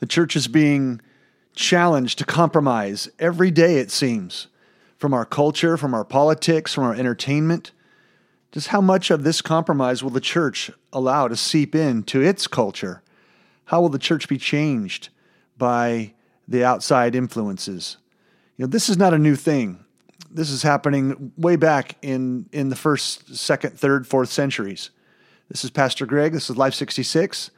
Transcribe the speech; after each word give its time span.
The 0.00 0.06
church 0.06 0.34
is 0.34 0.48
being 0.48 1.00
challenged 1.54 2.18
to 2.18 2.24
compromise 2.24 3.08
every 3.18 3.50
day, 3.50 3.76
it 3.76 3.90
seems, 3.90 4.48
from 4.96 5.14
our 5.14 5.26
culture, 5.26 5.76
from 5.76 5.94
our 5.94 6.04
politics, 6.04 6.74
from 6.74 6.84
our 6.84 6.94
entertainment. 6.94 7.72
Just 8.50 8.68
how 8.68 8.80
much 8.80 9.10
of 9.10 9.22
this 9.22 9.42
compromise 9.42 10.02
will 10.02 10.10
the 10.10 10.20
church 10.20 10.70
allow 10.92 11.28
to 11.28 11.36
seep 11.36 11.74
into 11.74 12.20
its 12.20 12.46
culture? 12.46 13.02
How 13.66 13.80
will 13.80 13.90
the 13.90 13.98
church 13.98 14.26
be 14.26 14.38
changed 14.38 15.10
by 15.56 16.14
the 16.48 16.64
outside 16.64 17.14
influences? 17.14 17.98
You 18.56 18.64
know, 18.64 18.70
this 18.70 18.88
is 18.88 18.96
not 18.96 19.14
a 19.14 19.18
new 19.18 19.36
thing. 19.36 19.84
This 20.30 20.50
is 20.50 20.62
happening 20.62 21.32
way 21.36 21.56
back 21.56 21.96
in, 22.02 22.48
in 22.52 22.68
the 22.68 22.76
first, 22.76 23.36
second, 23.36 23.78
third, 23.78 24.06
fourth 24.06 24.30
centuries. 24.30 24.90
This 25.48 25.64
is 25.64 25.70
Pastor 25.70 26.06
Greg. 26.06 26.32
This 26.32 26.48
is 26.48 26.56
Life 26.56 26.74
66, 26.74 27.50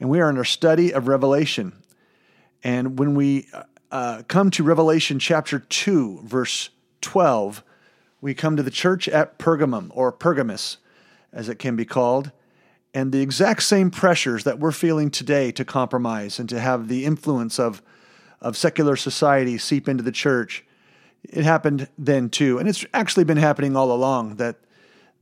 and 0.00 0.08
we 0.08 0.20
are 0.20 0.30
in 0.30 0.38
our 0.38 0.44
study 0.44 0.92
of 0.92 1.06
Revelation. 1.06 1.72
And 2.64 2.98
when 2.98 3.14
we 3.14 3.46
uh, 3.92 4.22
come 4.26 4.50
to 4.52 4.64
Revelation 4.64 5.18
chapter 5.18 5.58
2, 5.58 6.22
verse 6.24 6.70
12, 7.02 7.62
we 8.22 8.32
come 8.32 8.56
to 8.56 8.62
the 8.62 8.70
church 8.70 9.06
at 9.06 9.38
Pergamum, 9.38 9.90
or 9.94 10.10
Pergamus, 10.10 10.78
as 11.30 11.50
it 11.50 11.58
can 11.58 11.76
be 11.76 11.84
called, 11.84 12.32
and 12.94 13.12
the 13.12 13.20
exact 13.20 13.62
same 13.64 13.90
pressures 13.90 14.44
that 14.44 14.58
we're 14.58 14.72
feeling 14.72 15.10
today 15.10 15.52
to 15.52 15.64
compromise 15.64 16.38
and 16.38 16.48
to 16.48 16.58
have 16.58 16.88
the 16.88 17.04
influence 17.04 17.58
of, 17.58 17.82
of 18.40 18.56
secular 18.56 18.96
society 18.96 19.58
seep 19.58 19.88
into 19.88 20.02
the 20.02 20.12
church. 20.12 20.64
It 21.22 21.44
happened 21.44 21.88
then 21.98 22.30
too. 22.30 22.58
And 22.58 22.68
it's 22.68 22.86
actually 22.94 23.24
been 23.24 23.36
happening 23.36 23.76
all 23.76 23.92
along 23.92 24.36
that 24.36 24.56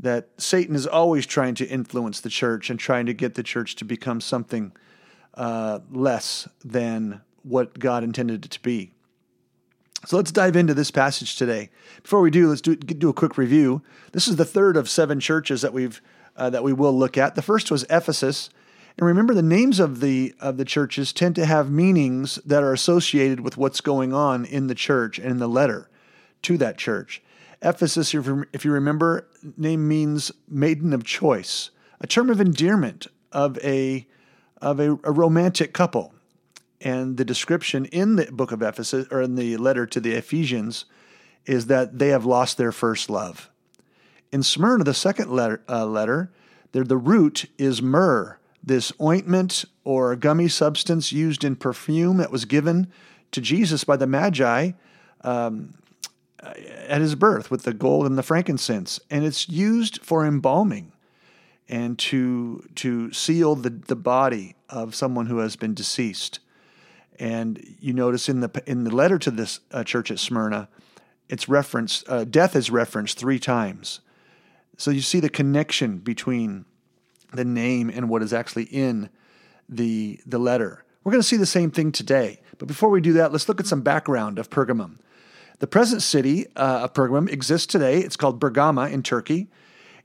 that 0.00 0.28
Satan 0.36 0.74
is 0.74 0.86
always 0.86 1.26
trying 1.26 1.54
to 1.54 1.66
influence 1.66 2.20
the 2.20 2.28
church 2.28 2.70
and 2.70 2.78
trying 2.78 3.06
to 3.06 3.14
get 3.14 3.34
the 3.34 3.42
church 3.42 3.76
to 3.76 3.84
become 3.84 4.20
something 4.20 4.72
uh, 5.34 5.78
less 5.92 6.48
than 6.64 7.20
what 7.42 7.78
God 7.78 8.04
intended 8.04 8.44
it 8.44 8.50
to 8.52 8.60
be. 8.60 8.92
So 10.04 10.16
let's 10.16 10.32
dive 10.32 10.56
into 10.56 10.74
this 10.74 10.90
passage 10.90 11.36
today. 11.36 11.70
Before 12.02 12.20
we 12.20 12.30
do, 12.30 12.48
let's 12.48 12.60
do, 12.60 12.74
do 12.74 13.08
a 13.08 13.14
quick 13.14 13.38
review. 13.38 13.82
This 14.10 14.26
is 14.26 14.36
the 14.36 14.44
third 14.44 14.76
of 14.76 14.88
seven 14.88 15.20
churches 15.20 15.62
that 15.62 15.72
we've 15.72 16.00
uh, 16.34 16.50
that 16.50 16.64
we 16.64 16.72
will 16.72 16.96
look 16.96 17.18
at. 17.18 17.34
The 17.34 17.42
first 17.42 17.70
was 17.70 17.84
Ephesus, 17.90 18.48
and 18.98 19.06
remember 19.06 19.34
the 19.34 19.42
names 19.42 19.78
of 19.78 20.00
the 20.00 20.34
of 20.40 20.56
the 20.56 20.64
churches 20.64 21.12
tend 21.12 21.36
to 21.36 21.46
have 21.46 21.70
meanings 21.70 22.36
that 22.44 22.62
are 22.62 22.72
associated 22.72 23.40
with 23.40 23.56
what's 23.56 23.80
going 23.80 24.12
on 24.12 24.44
in 24.44 24.66
the 24.66 24.74
church 24.74 25.18
and 25.18 25.30
in 25.30 25.38
the 25.38 25.48
letter 25.48 25.88
to 26.42 26.58
that 26.58 26.78
church. 26.78 27.22
Ephesus, 27.60 28.12
if 28.52 28.64
you 28.64 28.72
remember, 28.72 29.28
name 29.56 29.86
means 29.86 30.32
maiden 30.48 30.92
of 30.92 31.04
choice, 31.04 31.70
a 32.00 32.08
term 32.08 32.28
of 32.28 32.40
endearment 32.40 33.06
of 33.30 33.56
a 33.58 34.06
of 34.60 34.80
a, 34.80 34.98
a 35.04 35.12
romantic 35.12 35.72
couple. 35.72 36.12
And 36.84 37.16
the 37.16 37.24
description 37.24 37.84
in 37.86 38.16
the 38.16 38.26
book 38.32 38.52
of 38.52 38.62
Ephesus, 38.62 39.06
or 39.10 39.22
in 39.22 39.36
the 39.36 39.56
letter 39.56 39.86
to 39.86 40.00
the 40.00 40.12
Ephesians, 40.12 40.84
is 41.46 41.66
that 41.66 41.98
they 41.98 42.08
have 42.08 42.24
lost 42.24 42.58
their 42.58 42.72
first 42.72 43.08
love. 43.08 43.50
In 44.32 44.42
Smyrna, 44.42 44.84
the 44.84 44.94
second 44.94 45.30
letter, 45.30 45.62
uh, 45.68 45.86
letter 45.86 46.32
the 46.72 46.96
root 46.96 47.50
is 47.58 47.82
myrrh, 47.82 48.38
this 48.64 48.92
ointment 49.00 49.64
or 49.84 50.16
gummy 50.16 50.48
substance 50.48 51.12
used 51.12 51.44
in 51.44 51.56
perfume 51.56 52.16
that 52.16 52.30
was 52.30 52.44
given 52.44 52.90
to 53.32 53.40
Jesus 53.40 53.84
by 53.84 53.96
the 53.96 54.06
Magi 54.06 54.72
um, 55.22 55.74
at 56.42 57.00
his 57.00 57.14
birth 57.14 57.50
with 57.50 57.64
the 57.64 57.74
gold 57.74 58.06
and 58.06 58.16
the 58.16 58.22
frankincense. 58.22 59.00
And 59.10 59.24
it's 59.24 59.48
used 59.48 60.02
for 60.02 60.24
embalming 60.24 60.92
and 61.68 61.98
to, 61.98 62.66
to 62.76 63.12
seal 63.12 63.54
the, 63.54 63.70
the 63.70 63.96
body 63.96 64.54
of 64.68 64.94
someone 64.94 65.26
who 65.26 65.38
has 65.38 65.56
been 65.56 65.74
deceased. 65.74 66.40
And 67.18 67.62
you 67.80 67.92
notice 67.92 68.28
in 68.28 68.40
the 68.40 68.62
in 68.66 68.84
the 68.84 68.94
letter 68.94 69.18
to 69.18 69.30
this 69.30 69.60
uh, 69.70 69.84
church 69.84 70.10
at 70.10 70.18
Smyrna, 70.18 70.68
it's 71.28 71.48
referenced 71.48 72.08
uh, 72.08 72.24
death 72.24 72.56
is 72.56 72.70
referenced 72.70 73.18
three 73.18 73.38
times. 73.38 74.00
So 74.76 74.90
you 74.90 75.02
see 75.02 75.20
the 75.20 75.28
connection 75.28 75.98
between 75.98 76.64
the 77.32 77.44
name 77.44 77.90
and 77.90 78.08
what 78.08 78.22
is 78.22 78.32
actually 78.32 78.64
in 78.64 79.10
the 79.68 80.20
the 80.26 80.38
letter. 80.38 80.84
We're 81.04 81.12
going 81.12 81.22
to 81.22 81.28
see 81.28 81.36
the 81.36 81.46
same 81.46 81.70
thing 81.70 81.90
today. 81.92 82.40
But 82.58 82.68
before 82.68 82.88
we 82.88 83.00
do 83.00 83.12
that, 83.14 83.32
let's 83.32 83.48
look 83.48 83.60
at 83.60 83.66
some 83.66 83.82
background 83.82 84.38
of 84.38 84.50
Pergamum. 84.50 84.98
The 85.58 85.66
present 85.66 86.02
city 86.02 86.46
uh, 86.56 86.82
of 86.84 86.92
Pergamum 86.92 87.28
exists 87.28 87.66
today. 87.66 87.98
It's 87.98 88.16
called 88.16 88.40
Bergama 88.40 88.90
in 88.90 89.02
Turkey. 89.02 89.48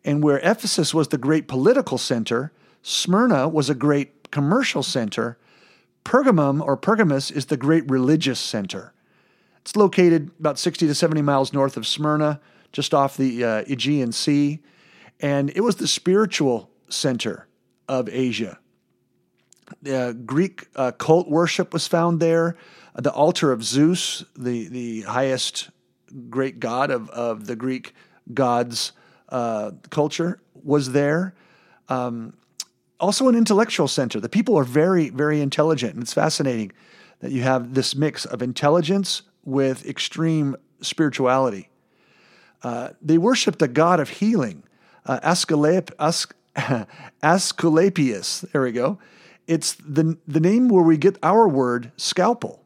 And 0.03 0.23
where 0.23 0.39
Ephesus 0.39 0.93
was 0.93 1.09
the 1.09 1.17
great 1.17 1.47
political 1.47 1.97
center, 1.97 2.51
Smyrna 2.81 3.47
was 3.47 3.69
a 3.69 3.75
great 3.75 4.31
commercial 4.31 4.81
center, 4.83 5.37
Pergamum 6.07 6.65
or 6.65 6.77
Pergamus 6.77 7.29
is 7.29 7.47
the 7.47 7.57
great 7.57 7.83
religious 7.91 8.39
center. 8.39 8.93
It's 9.59 9.75
located 9.75 10.31
about 10.39 10.57
60 10.57 10.87
to 10.87 10.95
70 10.95 11.21
miles 11.21 11.51
north 11.51 11.75
of 11.75 11.85
Smyrna, 11.85 12.39
just 12.71 12.93
off 12.93 13.17
the 13.17 13.43
uh, 13.43 13.63
Aegean 13.67 14.13
Sea, 14.13 14.61
and 15.19 15.49
it 15.49 15.59
was 15.59 15.75
the 15.75 15.87
spiritual 15.87 16.69
center 16.87 17.49
of 17.89 18.07
Asia. 18.07 18.57
Uh, 19.85 20.13
Greek 20.13 20.67
uh, 20.77 20.93
cult 20.93 21.27
worship 21.27 21.73
was 21.73 21.87
found 21.87 22.21
there. 22.21 22.55
The 22.95 23.11
altar 23.11 23.51
of 23.51 23.61
Zeus, 23.61 24.23
the, 24.33 24.69
the 24.69 25.01
highest 25.01 25.71
great 26.29 26.61
god 26.61 26.89
of, 26.89 27.09
of 27.09 27.47
the 27.47 27.57
Greek 27.57 27.93
gods' 28.33 28.93
uh, 29.27 29.71
culture, 29.89 30.39
was 30.63 30.93
there. 30.93 31.35
Um, 31.89 32.33
also 32.99 33.27
an 33.27 33.35
intellectual 33.35 33.87
center. 33.87 34.19
The 34.19 34.29
people 34.29 34.57
are 34.57 34.63
very, 34.63 35.09
very 35.09 35.41
intelligent. 35.41 35.93
And 35.93 36.03
it's 36.03 36.13
fascinating 36.13 36.71
that 37.19 37.31
you 37.31 37.43
have 37.43 37.73
this 37.73 37.95
mix 37.95 38.25
of 38.25 38.41
intelligence 38.41 39.23
with 39.43 39.85
extreme 39.85 40.55
spirituality. 40.81 41.69
Uh, 42.63 42.89
they 43.01 43.17
worship 43.17 43.59
the 43.59 43.67
god 43.67 43.99
of 43.99 44.09
healing, 44.09 44.63
uh. 45.05 45.19
There 48.51 48.61
we 48.61 48.71
go. 48.71 48.99
It's 49.47 49.73
the, 49.75 50.17
the 50.27 50.39
name 50.39 50.67
where 50.67 50.83
we 50.83 50.97
get 50.97 51.17
our 51.23 51.47
word 51.47 51.91
scalpel. 51.97 52.63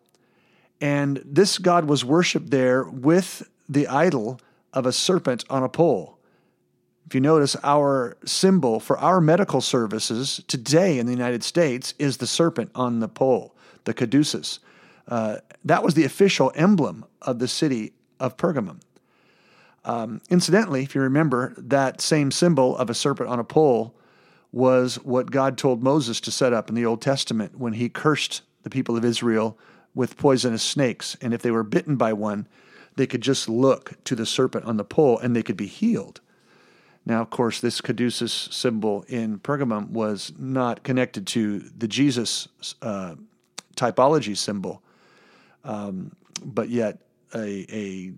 And 0.79 1.21
this 1.23 1.57
god 1.59 1.85
was 1.85 2.03
worshiped 2.03 2.49
there 2.49 2.83
with 2.83 3.47
the 3.69 3.87
idol 3.87 4.39
of 4.73 4.85
a 4.85 4.91
serpent 4.91 5.45
on 5.49 5.63
a 5.63 5.69
pole. 5.69 6.17
If 7.05 7.15
you 7.15 7.21
notice, 7.21 7.55
our 7.63 8.15
symbol 8.25 8.79
for 8.79 8.97
our 8.97 9.19
medical 9.19 9.61
services 9.61 10.41
today 10.47 10.97
in 10.97 11.05
the 11.05 11.11
United 11.11 11.43
States 11.43 11.93
is 11.99 12.17
the 12.17 12.27
serpent 12.27 12.71
on 12.73 12.99
the 12.99 13.07
pole, 13.07 13.55
the 13.83 13.93
caduceus. 13.93 14.59
Uh, 15.07 15.37
that 15.65 15.83
was 15.83 15.93
the 15.93 16.05
official 16.05 16.51
emblem 16.55 17.05
of 17.21 17.39
the 17.39 17.47
city 17.47 17.93
of 18.19 18.37
Pergamum. 18.37 18.79
Um, 19.83 20.21
incidentally, 20.29 20.83
if 20.83 20.95
you 20.95 21.01
remember, 21.01 21.53
that 21.57 22.01
same 22.01 22.31
symbol 22.31 22.77
of 22.77 22.89
a 22.89 22.93
serpent 22.93 23.29
on 23.29 23.39
a 23.39 23.43
pole 23.43 23.95
was 24.51 24.95
what 24.97 25.31
God 25.31 25.57
told 25.57 25.81
Moses 25.81 26.19
to 26.21 26.31
set 26.31 26.53
up 26.53 26.69
in 26.69 26.75
the 26.75 26.85
Old 26.85 27.01
Testament 27.01 27.57
when 27.57 27.73
he 27.73 27.89
cursed 27.89 28.41
the 28.63 28.69
people 28.69 28.95
of 28.95 29.05
Israel 29.05 29.57
with 29.95 30.17
poisonous 30.17 30.63
snakes. 30.63 31.17
And 31.21 31.33
if 31.33 31.41
they 31.41 31.51
were 31.51 31.63
bitten 31.63 31.95
by 31.95 32.13
one, 32.13 32.47
they 32.95 33.07
could 33.07 33.21
just 33.21 33.49
look 33.49 33.93
to 34.03 34.15
the 34.15 34.25
serpent 34.25 34.65
on 34.65 34.77
the 34.77 34.83
pole 34.83 35.17
and 35.19 35.35
they 35.35 35.43
could 35.43 35.57
be 35.57 35.67
healed. 35.67 36.21
Now, 37.05 37.21
of 37.21 37.29
course, 37.29 37.59
this 37.59 37.81
caduceus 37.81 38.49
symbol 38.51 39.03
in 39.07 39.39
Pergamum 39.39 39.89
was 39.89 40.33
not 40.37 40.83
connected 40.83 41.25
to 41.27 41.59
the 41.59 41.87
Jesus 41.87 42.47
uh, 42.81 43.15
typology 43.75 44.37
symbol, 44.37 44.83
um, 45.63 46.15
but 46.43 46.69
yet 46.69 46.99
a, 47.33 47.65
a, 47.71 48.11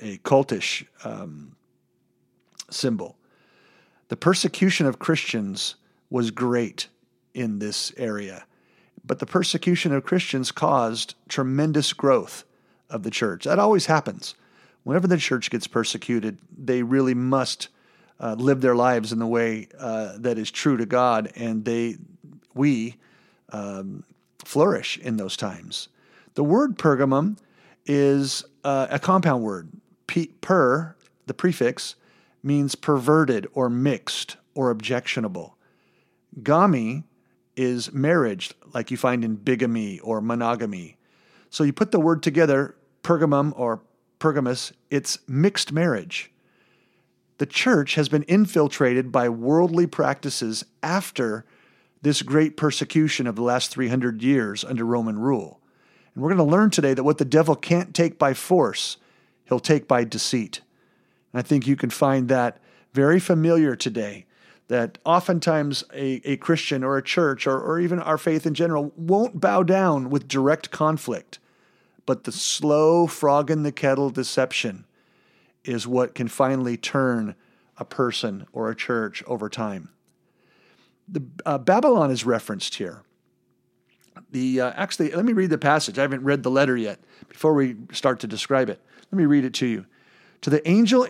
a 0.00 0.18
cultish 0.18 0.86
um, 1.04 1.56
symbol. 2.70 3.16
The 4.08 4.16
persecution 4.16 4.86
of 4.86 4.98
Christians 4.98 5.76
was 6.08 6.30
great 6.30 6.88
in 7.34 7.58
this 7.58 7.92
area, 7.96 8.44
but 9.04 9.18
the 9.18 9.26
persecution 9.26 9.92
of 9.92 10.04
Christians 10.04 10.52
caused 10.52 11.14
tremendous 11.28 11.92
growth 11.92 12.44
of 12.88 13.02
the 13.02 13.10
church. 13.10 13.44
That 13.44 13.58
always 13.58 13.86
happens. 13.86 14.34
Whenever 14.82 15.06
the 15.06 15.18
church 15.18 15.50
gets 15.50 15.66
persecuted, 15.66 16.38
they 16.56 16.82
really 16.82 17.14
must 17.14 17.68
uh, 18.20 18.34
live 18.38 18.60
their 18.60 18.76
lives 18.76 19.12
in 19.12 19.18
the 19.18 19.26
way 19.26 19.68
uh, 19.78 20.12
that 20.18 20.38
is 20.38 20.50
true 20.50 20.76
to 20.76 20.86
God, 20.86 21.32
and 21.34 21.64
they 21.64 21.96
we 22.54 22.96
um, 23.52 24.04
flourish 24.44 24.98
in 24.98 25.16
those 25.16 25.36
times. 25.36 25.88
The 26.34 26.44
word 26.44 26.78
Pergamum 26.78 27.38
is 27.86 28.44
uh, 28.62 28.88
a 28.90 28.98
compound 28.98 29.42
word. 29.42 29.70
P- 30.06 30.32
per, 30.40 30.94
the 31.26 31.34
prefix, 31.34 31.94
means 32.42 32.74
perverted 32.74 33.46
or 33.52 33.70
mixed 33.70 34.36
or 34.54 34.70
objectionable. 34.70 35.56
Gami 36.42 37.04
is 37.56 37.92
marriage, 37.92 38.52
like 38.72 38.90
you 38.90 38.96
find 38.96 39.24
in 39.24 39.36
bigamy 39.36 39.98
or 40.00 40.20
monogamy. 40.20 40.96
So 41.50 41.64
you 41.64 41.72
put 41.72 41.90
the 41.90 42.00
word 42.00 42.22
together, 42.22 42.76
Pergamum 43.02 43.52
or 43.56 43.80
Pergamus, 44.18 44.72
it's 44.90 45.18
mixed 45.26 45.72
marriage 45.72 46.30
the 47.40 47.46
church 47.46 47.94
has 47.94 48.10
been 48.10 48.22
infiltrated 48.24 49.10
by 49.10 49.26
worldly 49.26 49.86
practices 49.86 50.62
after 50.82 51.46
this 52.02 52.20
great 52.20 52.54
persecution 52.54 53.26
of 53.26 53.34
the 53.34 53.42
last 53.42 53.70
300 53.70 54.22
years 54.22 54.62
under 54.62 54.84
Roman 54.84 55.18
rule. 55.18 55.58
And 56.14 56.22
we're 56.22 56.28
going 56.28 56.46
to 56.46 56.54
learn 56.56 56.68
today 56.68 56.92
that 56.92 57.02
what 57.02 57.16
the 57.16 57.24
devil 57.24 57.56
can't 57.56 57.94
take 57.94 58.18
by 58.18 58.34
force, 58.34 58.98
he'll 59.46 59.58
take 59.58 59.88
by 59.88 60.04
deceit. 60.04 60.60
And 61.32 61.38
I 61.38 61.42
think 61.42 61.66
you 61.66 61.76
can 61.76 61.88
find 61.88 62.28
that 62.28 62.58
very 62.92 63.18
familiar 63.18 63.74
today. 63.74 64.26
That 64.68 64.98
oftentimes 65.06 65.82
a, 65.94 66.20
a 66.30 66.36
Christian 66.36 66.84
or 66.84 66.98
a 66.98 67.02
church 67.02 67.46
or, 67.46 67.58
or 67.58 67.80
even 67.80 68.00
our 68.00 68.18
faith 68.18 68.44
in 68.44 68.52
general 68.52 68.92
won't 68.96 69.40
bow 69.40 69.62
down 69.62 70.10
with 70.10 70.28
direct 70.28 70.70
conflict, 70.70 71.38
but 72.04 72.24
the 72.24 72.32
slow 72.32 73.06
frog 73.06 73.50
in 73.50 73.62
the 73.62 73.72
kettle 73.72 74.10
deception 74.10 74.84
is 75.64 75.86
what 75.86 76.14
can 76.14 76.28
finally 76.28 76.76
turn 76.76 77.34
a 77.76 77.84
person 77.84 78.46
or 78.52 78.70
a 78.70 78.76
church 78.76 79.22
over 79.26 79.48
time. 79.48 79.90
The 81.08 81.22
uh, 81.44 81.58
Babylon 81.58 82.10
is 82.10 82.24
referenced 82.24 82.76
here. 82.76 83.02
The 84.30 84.60
uh, 84.60 84.72
actually, 84.76 85.10
let 85.12 85.24
me 85.24 85.32
read 85.32 85.50
the 85.50 85.58
passage. 85.58 85.98
I 85.98 86.02
haven't 86.02 86.22
read 86.22 86.42
the 86.42 86.50
letter 86.50 86.76
yet. 86.76 87.00
Before 87.28 87.54
we 87.54 87.76
start 87.92 88.20
to 88.20 88.26
describe 88.26 88.68
it, 88.68 88.80
let 89.10 89.16
me 89.16 89.24
read 89.24 89.44
it 89.44 89.54
to 89.54 89.66
you. 89.66 89.86
To 90.42 90.50
the 90.50 90.66
angel 90.68 91.06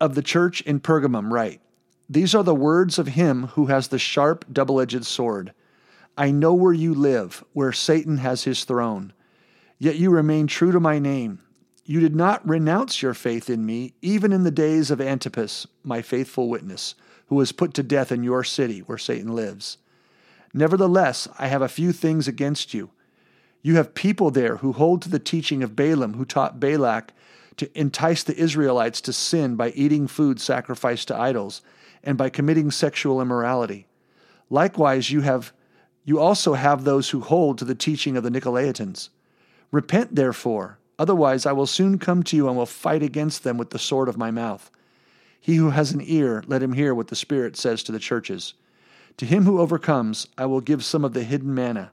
of 0.00 0.14
the 0.14 0.22
church 0.22 0.60
in 0.62 0.80
Pergamum, 0.80 1.30
write: 1.30 1.60
These 2.08 2.34
are 2.34 2.42
the 2.42 2.54
words 2.54 2.98
of 2.98 3.08
him 3.08 3.48
who 3.48 3.66
has 3.66 3.88
the 3.88 3.98
sharp, 3.98 4.44
double-edged 4.52 5.04
sword. 5.04 5.52
I 6.16 6.30
know 6.30 6.54
where 6.54 6.72
you 6.72 6.94
live, 6.94 7.44
where 7.52 7.72
Satan 7.72 8.18
has 8.18 8.44
his 8.44 8.64
throne. 8.64 9.12
Yet 9.78 9.96
you 9.96 10.10
remain 10.10 10.46
true 10.46 10.72
to 10.72 10.80
my 10.80 10.98
name. 10.98 11.40
You 11.86 12.00
did 12.00 12.16
not 12.16 12.46
renounce 12.48 13.02
your 13.02 13.12
faith 13.12 13.50
in 13.50 13.66
me, 13.66 13.92
even 14.00 14.32
in 14.32 14.42
the 14.42 14.50
days 14.50 14.90
of 14.90 15.02
Antipas, 15.02 15.66
my 15.82 16.00
faithful 16.00 16.48
witness, 16.48 16.94
who 17.26 17.34
was 17.34 17.52
put 17.52 17.74
to 17.74 17.82
death 17.82 18.10
in 18.10 18.22
your 18.22 18.42
city 18.42 18.80
where 18.80 18.96
Satan 18.96 19.34
lives. 19.34 19.76
Nevertheless, 20.54 21.28
I 21.38 21.48
have 21.48 21.60
a 21.60 21.68
few 21.68 21.92
things 21.92 22.26
against 22.26 22.72
you. 22.72 22.90
You 23.60 23.76
have 23.76 23.94
people 23.94 24.30
there 24.30 24.56
who 24.56 24.72
hold 24.72 25.02
to 25.02 25.10
the 25.10 25.18
teaching 25.18 25.62
of 25.62 25.76
Balaam, 25.76 26.14
who 26.14 26.24
taught 26.24 26.58
Balak 26.58 27.12
to 27.58 27.78
entice 27.78 28.22
the 28.22 28.36
Israelites 28.36 29.02
to 29.02 29.12
sin 29.12 29.54
by 29.54 29.70
eating 29.70 30.06
food 30.06 30.40
sacrificed 30.40 31.08
to 31.08 31.16
idols 31.16 31.60
and 32.02 32.16
by 32.16 32.30
committing 32.30 32.70
sexual 32.70 33.20
immorality. 33.20 33.86
Likewise, 34.48 35.10
you 35.10 35.20
have 35.20 35.52
you 36.06 36.18
also 36.18 36.54
have 36.54 36.84
those 36.84 37.10
who 37.10 37.20
hold 37.20 37.58
to 37.58 37.64
the 37.64 37.74
teaching 37.74 38.16
of 38.16 38.22
the 38.22 38.30
Nicolaitans. 38.30 39.08
Repent, 39.70 40.14
therefore 40.14 40.78
Otherwise, 40.98 41.46
I 41.46 41.52
will 41.52 41.66
soon 41.66 41.98
come 41.98 42.22
to 42.24 42.36
you 42.36 42.48
and 42.48 42.56
will 42.56 42.66
fight 42.66 43.02
against 43.02 43.42
them 43.42 43.58
with 43.58 43.70
the 43.70 43.78
sword 43.78 44.08
of 44.08 44.16
my 44.16 44.30
mouth. 44.30 44.70
He 45.40 45.56
who 45.56 45.70
has 45.70 45.92
an 45.92 46.00
ear, 46.02 46.42
let 46.46 46.62
him 46.62 46.72
hear 46.72 46.94
what 46.94 47.08
the 47.08 47.16
Spirit 47.16 47.56
says 47.56 47.82
to 47.82 47.92
the 47.92 47.98
churches. 47.98 48.54
To 49.18 49.26
him 49.26 49.44
who 49.44 49.60
overcomes, 49.60 50.28
I 50.38 50.46
will 50.46 50.60
give 50.60 50.84
some 50.84 51.04
of 51.04 51.12
the 51.12 51.24
hidden 51.24 51.54
manna. 51.54 51.90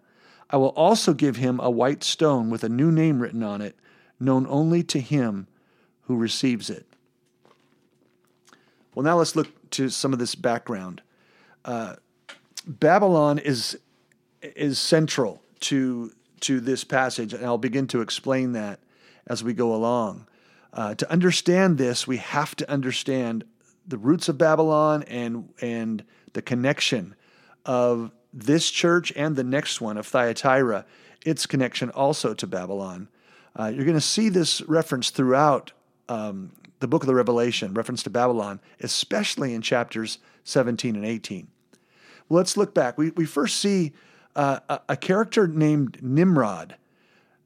I 0.49 0.57
will 0.57 0.69
also 0.69 1.13
give 1.13 1.37
him 1.37 1.59
a 1.59 1.69
white 1.69 2.03
stone 2.03 2.49
with 2.49 2.63
a 2.63 2.69
new 2.69 2.91
name 2.91 3.21
written 3.21 3.43
on 3.43 3.61
it, 3.61 3.75
known 4.19 4.45
only 4.47 4.83
to 4.83 4.99
him 4.99 5.47
who 6.03 6.15
receives 6.15 6.69
it. 6.69 6.85
Well, 8.93 9.03
now 9.03 9.17
let's 9.17 9.35
look 9.35 9.47
to 9.71 9.89
some 9.89 10.13
of 10.13 10.19
this 10.19 10.35
background. 10.35 11.01
Uh, 11.63 11.95
Babylon 12.65 13.39
is 13.39 13.77
is 14.41 14.79
central 14.79 15.41
to 15.61 16.11
to 16.41 16.59
this 16.59 16.83
passage, 16.83 17.33
and 17.33 17.45
I'll 17.45 17.57
begin 17.57 17.87
to 17.87 18.01
explain 18.01 18.53
that 18.53 18.79
as 19.31 19.45
we 19.45 19.53
go 19.53 19.73
along. 19.73 20.27
Uh, 20.73 20.93
to 20.93 21.09
understand 21.09 21.77
this, 21.77 22.05
we 22.05 22.17
have 22.17 22.53
to 22.57 22.69
understand 22.69 23.45
the 23.87 23.97
roots 23.97 24.27
of 24.27 24.37
Babylon 24.37 25.03
and 25.03 25.49
and 25.61 26.03
the 26.33 26.41
connection 26.41 27.15
of 27.65 28.11
this 28.33 28.69
church 28.69 29.11
and 29.15 29.35
the 29.35 29.43
next 29.43 29.79
one 29.81 29.97
of 29.97 30.05
Thyatira, 30.05 30.85
its 31.25 31.45
connection 31.45 31.89
also 31.91 32.33
to 32.33 32.45
Babylon. 32.45 33.07
Uh, 33.57 33.71
you're 33.73 33.85
going 33.85 33.97
to 33.97 34.01
see 34.01 34.29
this 34.29 34.61
reference 34.63 35.09
throughout 35.09 35.71
um, 36.07 36.51
the 36.79 36.87
book 36.87 37.03
of 37.03 37.07
the 37.07 37.15
Revelation, 37.15 37.73
reference 37.73 38.03
to 38.03 38.09
Babylon, 38.09 38.59
especially 38.79 39.53
in 39.53 39.61
chapters 39.61 40.19
17 40.43 40.95
and 40.95 41.05
18. 41.05 41.47
Well, 42.27 42.37
let's 42.37 42.55
look 42.55 42.73
back. 42.73 42.97
We, 42.97 43.11
we 43.11 43.25
first 43.25 43.59
see 43.59 43.91
uh, 44.35 44.59
a, 44.69 44.79
a, 44.89 44.97
character 44.97 45.47
named 45.47 46.01
Nimrod 46.01 46.77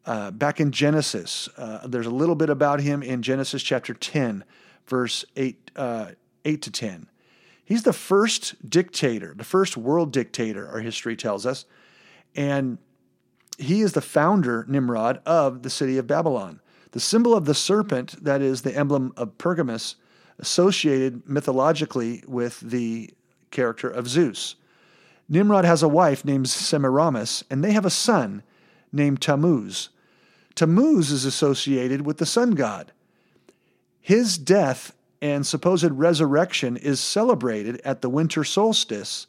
uh, 0.05 0.31
back 0.31 0.59
in 0.59 0.71
Genesis. 0.71 1.49
Uh, 1.57 1.85
there's 1.87 2.05
a 2.05 2.11
little 2.11 2.35
bit 2.35 2.49
about 2.49 2.79
him 2.79 3.01
in 3.01 3.21
Genesis 3.21 3.63
chapter 3.63 3.93
10, 3.93 4.43
verse 4.87 5.25
8, 5.35 5.71
uh, 5.75 6.07
8 6.43 6.61
to 6.61 6.71
10. 6.71 7.07
He's 7.63 7.83
the 7.83 7.93
first 7.93 8.69
dictator, 8.69 9.33
the 9.35 9.43
first 9.43 9.75
world 9.75 10.11
dictator, 10.11 10.67
our 10.67 10.79
history 10.79 11.15
tells 11.15 11.45
us. 11.45 11.65
And 12.35 12.77
he 13.57 13.81
is 13.81 13.93
the 13.93 14.01
founder, 14.01 14.65
Nimrod, 14.67 15.21
of 15.25 15.63
the 15.63 15.69
city 15.69 15.97
of 15.97 16.05
Babylon. 16.05 16.59
The 16.91 16.99
symbol 16.99 17.33
of 17.33 17.45
the 17.45 17.55
serpent, 17.55 18.23
that 18.23 18.41
is 18.41 18.61
the 18.61 18.75
emblem 18.75 19.13
of 19.17 19.37
Pergamus, 19.37 19.95
associated 20.37 21.27
mythologically 21.27 22.23
with 22.27 22.59
the 22.59 23.09
character 23.51 23.89
of 23.89 24.07
Zeus. 24.07 24.55
Nimrod 25.27 25.65
has 25.65 25.81
a 25.81 25.87
wife 25.87 26.23
named 26.23 26.49
Semiramis, 26.49 27.43
and 27.49 27.63
they 27.63 27.71
have 27.71 27.85
a 27.85 27.89
son 27.89 28.43
named 28.91 29.21
Tammuz. 29.21 29.89
Tammuz 30.55 31.11
is 31.11 31.25
associated 31.25 32.05
with 32.05 32.17
the 32.17 32.25
sun 32.25 32.51
god. 32.51 32.91
His 33.99 34.37
death 34.37 34.95
and 35.21 35.45
supposed 35.45 35.91
resurrection 35.91 36.77
is 36.77 36.99
celebrated 36.99 37.81
at 37.83 38.01
the 38.01 38.09
winter 38.09 38.43
solstice 38.43 39.27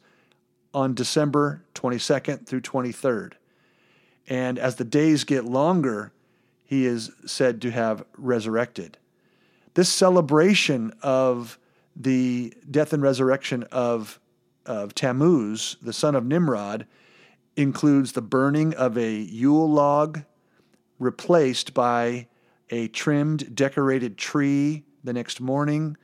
on 0.73 0.93
December 0.93 1.63
22nd 1.75 2.45
through 2.45 2.61
23rd. 2.61 3.33
And 4.27 4.59
as 4.59 4.75
the 4.75 4.83
days 4.83 5.23
get 5.23 5.45
longer, 5.45 6.11
he 6.63 6.85
is 6.85 7.11
said 7.25 7.61
to 7.61 7.71
have 7.71 8.03
resurrected. 8.17 8.97
This 9.73 9.89
celebration 9.89 10.93
of 11.01 11.57
the 11.95 12.53
death 12.69 12.93
and 12.93 13.01
resurrection 13.01 13.63
of, 13.71 14.19
of 14.65 14.93
Tammuz, 14.93 15.77
the 15.81 15.93
son 15.93 16.13
of 16.15 16.25
Nimrod, 16.25 16.85
includes 17.55 18.11
the 18.11 18.21
burning 18.21 18.73
of 18.75 18.97
a 18.97 19.13
Yule 19.13 19.69
log 19.69 20.23
replaced 20.99 21.73
by 21.73 22.27
a 22.69 22.87
trimmed, 22.89 23.55
decorated 23.55 24.17
tree 24.17 24.83
the 25.03 25.13
next 25.13 25.39
morning. 25.39 25.97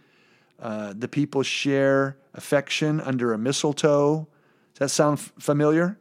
Uh, 0.60 0.94
the 0.95 1.07
people 1.07 1.44
share 1.44 2.18
affection 2.34 3.01
under 3.01 3.34
a 3.34 3.38
mistletoe. 3.38 4.28
Does 4.74 4.80
that 4.80 4.90
sound 4.90 5.19
f- 5.19 5.34
familiar? 5.38 5.98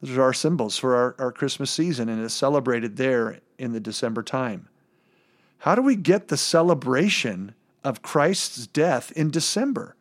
Those 0.00 0.16
are 0.16 0.22
our 0.22 0.32
symbols 0.32 0.78
for 0.78 0.94
our, 0.94 1.16
our 1.18 1.32
Christmas 1.32 1.70
season, 1.70 2.08
and 2.08 2.22
it's 2.22 2.34
celebrated 2.34 2.96
there 2.96 3.40
in 3.58 3.72
the 3.72 3.80
December 3.80 4.22
time. 4.22 4.68
How 5.58 5.74
do 5.74 5.82
we 5.82 5.96
get 5.96 6.28
the 6.28 6.36
celebration 6.36 7.54
of 7.82 8.02
Christ's 8.02 8.66
death 8.68 9.10
in 9.12 9.30
December? 9.30 9.96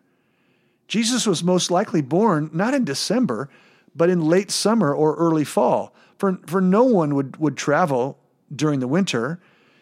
Jesus 0.88 1.26
was 1.26 1.44
most 1.44 1.72
likely 1.72 2.02
born 2.02 2.50
not 2.54 2.74
in 2.74 2.86
December, 2.86 3.50
but 3.96 4.10
in 4.10 4.22
late 4.22 4.52
summer 4.52 4.94
or 4.94 5.16
early 5.16 5.44
fall. 5.44 5.94
For, 6.18 6.40
for 6.46 6.62
no 6.62 6.84
one 6.84 7.16
would, 7.16 7.38
would 7.38 7.58
travel 7.58 8.18
during 8.54 8.80
the 8.80 8.88
winter. 8.88 9.40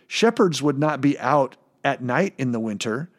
Shepherds 0.07 0.61
would 0.61 0.77
not 0.77 1.01
be 1.01 1.17
out 1.19 1.55
at 1.83 2.01
night 2.01 2.33
in 2.37 2.51
the 2.51 2.59
winter. 2.59 3.09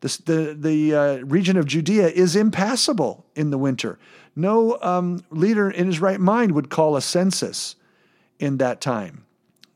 The, 0.00 0.20
the, 0.24 0.56
the 0.58 0.94
uh, 0.94 1.16
region 1.24 1.56
of 1.56 1.66
Judea 1.66 2.08
is 2.08 2.36
impassable 2.36 3.24
in 3.34 3.50
the 3.50 3.58
winter. 3.58 3.98
No 4.36 4.78
um, 4.82 5.24
leader 5.30 5.70
in 5.70 5.86
his 5.86 6.00
right 6.00 6.20
mind 6.20 6.52
would 6.52 6.68
call 6.68 6.96
a 6.96 7.00
census 7.00 7.76
in 8.38 8.58
that 8.58 8.80
time. 8.80 9.24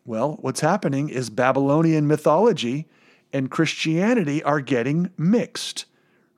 Well, 0.05 0.39
what's 0.41 0.61
happening 0.61 1.09
is 1.09 1.31
Babylonian 1.31 2.07
mythology 2.07 2.87
and 3.33 3.51
Christianity 3.51 4.43
are 4.43 4.61
getting 4.61 5.11
mixed. 5.17 5.85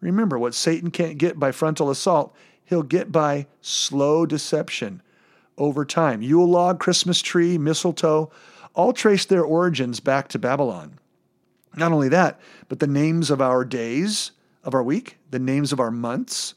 Remember, 0.00 0.38
what 0.38 0.54
Satan 0.54 0.90
can't 0.90 1.18
get 1.18 1.38
by 1.38 1.52
frontal 1.52 1.90
assault, 1.90 2.34
he'll 2.64 2.82
get 2.82 3.12
by 3.12 3.46
slow 3.60 4.26
deception 4.26 5.02
over 5.58 5.84
time. 5.84 6.22
Yule 6.22 6.48
log, 6.48 6.78
Christmas 6.78 7.20
tree, 7.20 7.58
mistletoe, 7.58 8.30
all 8.74 8.92
trace 8.92 9.24
their 9.24 9.42
origins 9.42 10.00
back 10.00 10.28
to 10.28 10.38
Babylon. 10.38 10.98
Not 11.76 11.92
only 11.92 12.08
that, 12.08 12.40
but 12.68 12.80
the 12.80 12.86
names 12.86 13.30
of 13.30 13.40
our 13.40 13.64
days 13.64 14.32
of 14.64 14.74
our 14.74 14.82
week, 14.82 15.18
the 15.30 15.38
names 15.38 15.72
of 15.72 15.80
our 15.80 15.90
months, 15.90 16.54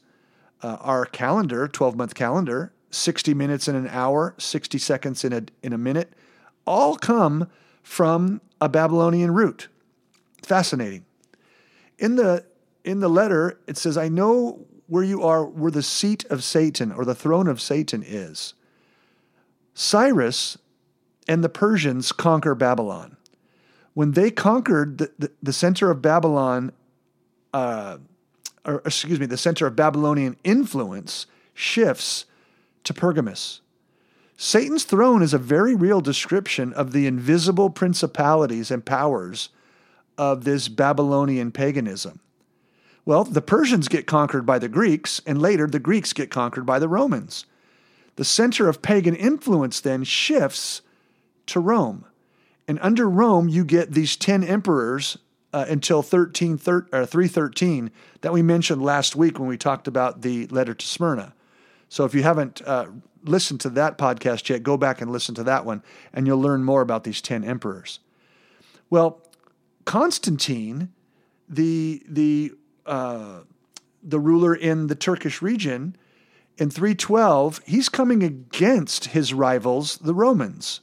uh, 0.62 0.76
our 0.80 1.06
calendar, 1.06 1.68
12 1.68 1.96
month 1.96 2.14
calendar, 2.14 2.72
60 2.90 3.34
minutes 3.34 3.68
in 3.68 3.74
an 3.74 3.88
hour, 3.88 4.34
60 4.38 4.78
seconds 4.78 5.24
in 5.24 5.32
a, 5.32 5.42
in 5.62 5.72
a 5.72 5.78
minute, 5.78 6.12
all 6.66 6.96
come 6.96 7.48
from 7.82 8.40
a 8.60 8.68
Babylonian 8.68 9.32
root. 9.32 9.68
Fascinating. 10.42 11.04
In 11.98 12.16
the, 12.16 12.44
in 12.84 13.00
the 13.00 13.08
letter, 13.08 13.58
it 13.66 13.76
says, 13.76 13.96
I 13.96 14.08
know 14.08 14.66
where 14.86 15.04
you 15.04 15.22
are, 15.22 15.44
where 15.44 15.70
the 15.70 15.82
seat 15.82 16.24
of 16.26 16.44
Satan 16.44 16.92
or 16.92 17.04
the 17.04 17.14
throne 17.14 17.48
of 17.48 17.60
Satan 17.60 18.02
is. 18.04 18.54
Cyrus 19.74 20.56
and 21.28 21.42
the 21.42 21.48
Persians 21.48 22.12
conquer 22.12 22.54
Babylon. 22.54 23.16
When 23.94 24.12
they 24.12 24.30
conquered 24.30 24.98
the, 24.98 25.10
the, 25.18 25.30
the 25.42 25.52
center 25.52 25.90
of 25.90 26.02
Babylon, 26.02 26.72
uh, 27.52 27.98
or 28.64 28.82
excuse 28.84 29.20
me, 29.20 29.26
the 29.26 29.36
center 29.36 29.66
of 29.66 29.76
Babylonian 29.76 30.36
influence 30.44 31.26
shifts 31.52 32.24
to 32.84 32.94
Pergamus. 32.94 33.60
Satan's 34.36 34.84
throne 34.84 35.22
is 35.22 35.32
a 35.32 35.38
very 35.38 35.74
real 35.74 36.00
description 36.00 36.72
of 36.72 36.92
the 36.92 37.06
invisible 37.06 37.70
principalities 37.70 38.70
and 38.70 38.84
powers 38.84 39.50
of 40.18 40.44
this 40.44 40.68
Babylonian 40.68 41.52
paganism. 41.52 42.20
Well, 43.04 43.24
the 43.24 43.42
Persians 43.42 43.88
get 43.88 44.06
conquered 44.06 44.46
by 44.46 44.58
the 44.58 44.68
Greeks, 44.68 45.20
and 45.26 45.40
later 45.40 45.66
the 45.66 45.78
Greeks 45.78 46.12
get 46.12 46.30
conquered 46.30 46.66
by 46.66 46.78
the 46.78 46.88
Romans. 46.88 47.44
The 48.16 48.24
center 48.24 48.68
of 48.68 48.82
pagan 48.82 49.14
influence 49.14 49.80
then 49.80 50.04
shifts 50.04 50.82
to 51.46 51.60
Rome. 51.60 52.04
And 52.66 52.78
under 52.80 53.08
Rome, 53.08 53.48
you 53.48 53.64
get 53.64 53.92
these 53.92 54.16
10 54.16 54.44
emperors 54.44 55.18
uh, 55.52 55.66
until 55.68 56.02
13, 56.02 56.58
thir- 56.58 56.86
313 56.90 57.90
that 58.22 58.32
we 58.32 58.42
mentioned 58.42 58.82
last 58.82 59.14
week 59.14 59.38
when 59.38 59.48
we 59.48 59.56
talked 59.56 59.86
about 59.86 60.22
the 60.22 60.46
letter 60.48 60.74
to 60.74 60.86
Smyrna. 60.86 61.34
So 61.88 62.04
if 62.04 62.14
you 62.14 62.22
haven't 62.22 62.62
uh, 62.66 62.86
listened 63.22 63.60
to 63.60 63.70
that 63.70 63.98
podcast 63.98 64.48
yet, 64.48 64.62
go 64.62 64.76
back 64.76 65.00
and 65.00 65.10
listen 65.12 65.34
to 65.36 65.44
that 65.44 65.64
one, 65.64 65.82
and 66.12 66.26
you'll 66.26 66.40
learn 66.40 66.64
more 66.64 66.80
about 66.80 67.04
these 67.04 67.20
10 67.20 67.44
emperors. 67.44 68.00
Well, 68.90 69.20
Constantine, 69.84 70.90
the, 71.48 72.02
the, 72.08 72.52
uh, 72.86 73.40
the 74.02 74.18
ruler 74.18 74.54
in 74.54 74.86
the 74.86 74.94
Turkish 74.94 75.42
region, 75.42 75.96
in 76.56 76.70
312, 76.70 77.60
he's 77.66 77.88
coming 77.88 78.22
against 78.22 79.06
his 79.06 79.34
rivals, 79.34 79.98
the 79.98 80.14
Romans, 80.14 80.80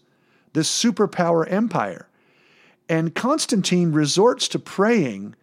this 0.53 0.69
superpower 0.69 1.49
empire. 1.49 2.07
And 2.89 3.15
Constantine 3.15 3.93
resorts 3.93 4.49
to 4.49 4.59
praying 4.59 5.35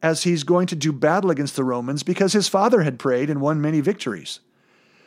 as 0.00 0.22
he's 0.22 0.44
going 0.44 0.68
to 0.68 0.76
do 0.76 0.92
battle 0.92 1.30
against 1.30 1.56
the 1.56 1.64
Romans 1.64 2.04
because 2.04 2.34
his 2.34 2.46
father 2.46 2.82
had 2.82 2.98
prayed 2.98 3.30
and 3.30 3.40
won 3.40 3.60
many 3.60 3.80
victories. 3.80 4.40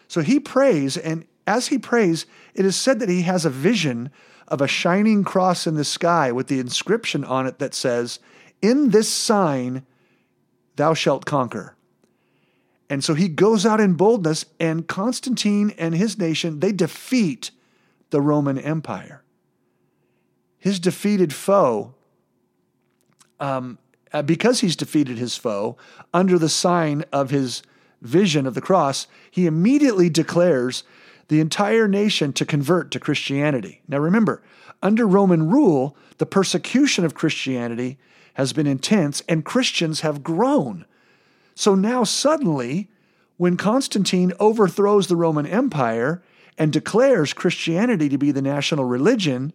So 0.09 0.21
he 0.21 0.39
prays, 0.39 0.97
and 0.97 1.25
as 1.45 1.67
he 1.67 1.77
prays, 1.77 2.25
it 2.53 2.65
is 2.65 2.75
said 2.75 2.99
that 2.99 3.07
he 3.07 3.21
has 3.21 3.45
a 3.45 3.49
vision 3.49 4.09
of 4.49 4.59
a 4.59 4.67
shining 4.67 5.23
cross 5.23 5.65
in 5.65 5.75
the 5.75 5.85
sky 5.85 6.31
with 6.31 6.47
the 6.47 6.59
inscription 6.59 7.23
on 7.23 7.47
it 7.47 7.59
that 7.59 7.73
says, 7.73 8.19
In 8.61 8.89
this 8.89 9.07
sign 9.07 9.85
thou 10.75 10.93
shalt 10.93 11.25
conquer. 11.25 11.76
And 12.89 13.03
so 13.03 13.13
he 13.13 13.27
goes 13.27 13.65
out 13.65 13.79
in 13.79 13.93
boldness, 13.93 14.45
and 14.59 14.87
Constantine 14.87 15.73
and 15.77 15.93
his 15.93 16.17
nation, 16.17 16.59
they 16.59 16.71
defeat 16.71 17.51
the 18.11 18.21
Roman 18.21 18.57
Empire. 18.57 19.23
His 20.57 20.79
defeated 20.79 21.33
foe, 21.33 21.93
um, 23.39 23.77
uh, 24.13 24.21
because 24.21 24.61
he's 24.61 24.75
defeated 24.75 25.17
his 25.17 25.35
foe, 25.35 25.77
under 26.13 26.39
the 26.39 26.49
sign 26.49 27.03
of 27.11 27.29
his 27.29 27.61
vision 28.01 28.47
of 28.47 28.53
the 28.53 28.61
cross, 28.61 29.07
he 29.29 29.45
immediately 29.45 30.09
declares 30.09 30.83
the 31.27 31.41
entire 31.41 31.87
nation 31.87 32.31
to 32.33 32.45
convert 32.45 32.89
to 32.91 32.99
Christianity. 32.99 33.81
Now 33.87 33.97
remember, 33.97 34.41
under 34.81 35.05
Roman 35.05 35.49
rule, 35.49 35.97
the 36.19 36.25
persecution 36.25 37.03
of 37.03 37.15
Christianity 37.15 37.97
has 38.35 38.53
been 38.53 38.67
intense 38.67 39.21
and 39.27 39.43
Christians 39.43 40.01
have 40.01 40.23
grown. 40.23 40.85
So 41.57 41.73
now 41.73 42.03
suddenly, 42.03 42.87
when 43.37 43.57
Constantine 43.57 44.31
overthrows 44.39 45.07
the 45.07 45.15
Roman 45.15 45.47
Empire 45.47 46.21
and 46.55 46.71
declares 46.71 47.33
Christianity 47.33 48.09
to 48.09 48.17
be 48.19 48.29
the 48.29 48.43
national 48.43 48.85
religion, 48.85 49.51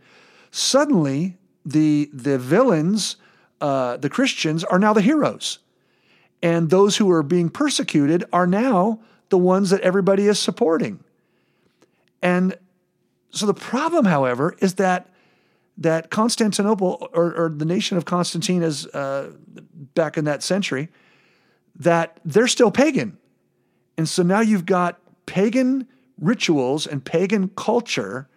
suddenly 0.50 1.36
the, 1.64 2.10
the 2.12 2.40
villains, 2.40 3.18
uh, 3.60 3.98
the 3.98 4.10
Christians, 4.10 4.64
are 4.64 4.80
now 4.80 4.92
the 4.92 5.00
heroes. 5.00 5.60
And 6.42 6.70
those 6.70 6.96
who 6.96 7.08
are 7.12 7.22
being 7.22 7.48
persecuted 7.48 8.24
are 8.32 8.48
now 8.48 8.98
the 9.28 9.38
ones 9.38 9.70
that 9.70 9.80
everybody 9.82 10.26
is 10.26 10.40
supporting. 10.40 11.04
And 12.20 12.58
so 13.30 13.46
the 13.46 13.54
problem, 13.54 14.06
however, 14.06 14.56
is 14.58 14.74
that 14.74 15.08
that 15.78 16.10
Constantinople 16.10 17.08
or, 17.12 17.32
or 17.32 17.48
the 17.48 17.64
nation 17.64 17.96
of 17.96 18.04
Constantine 18.06 18.64
is 18.64 18.86
uh, 18.88 19.30
back 19.94 20.18
in 20.18 20.24
that 20.24 20.42
century, 20.42 20.88
that 21.82 22.18
they're 22.24 22.46
still 22.46 22.70
pagan. 22.70 23.18
And 23.96 24.08
so 24.08 24.22
now 24.22 24.40
you've 24.40 24.66
got 24.66 25.00
pagan 25.26 25.86
rituals 26.20 26.86
and 26.86 27.04
pagan 27.04 27.48
culture 27.56 28.28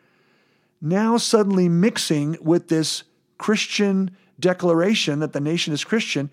now 0.81 1.17
suddenly 1.17 1.69
mixing 1.69 2.37
with 2.41 2.67
this 2.67 3.03
Christian 3.37 4.15
declaration 4.39 5.19
that 5.19 5.33
the 5.33 5.39
nation 5.39 5.73
is 5.73 5.83
Christian, 5.83 6.29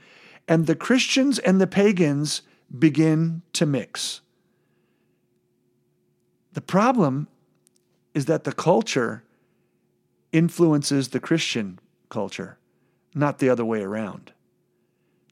and 0.49 0.66
the 0.66 0.75
Christians 0.75 1.38
and 1.38 1.61
the 1.61 1.66
pagans 1.66 2.42
begin 2.76 3.42
to 3.52 3.64
mix. 3.64 4.21
The 6.52 6.61
problem 6.61 7.28
is 8.14 8.26
that 8.26 8.45
the 8.45 8.52
culture 8.52 9.23
influences 10.33 11.09
the 11.09 11.21
Christian 11.21 11.78
culture, 12.09 12.59
not 13.14 13.38
the 13.38 13.49
other 13.49 13.64
way 13.64 13.83
around. 13.83 14.33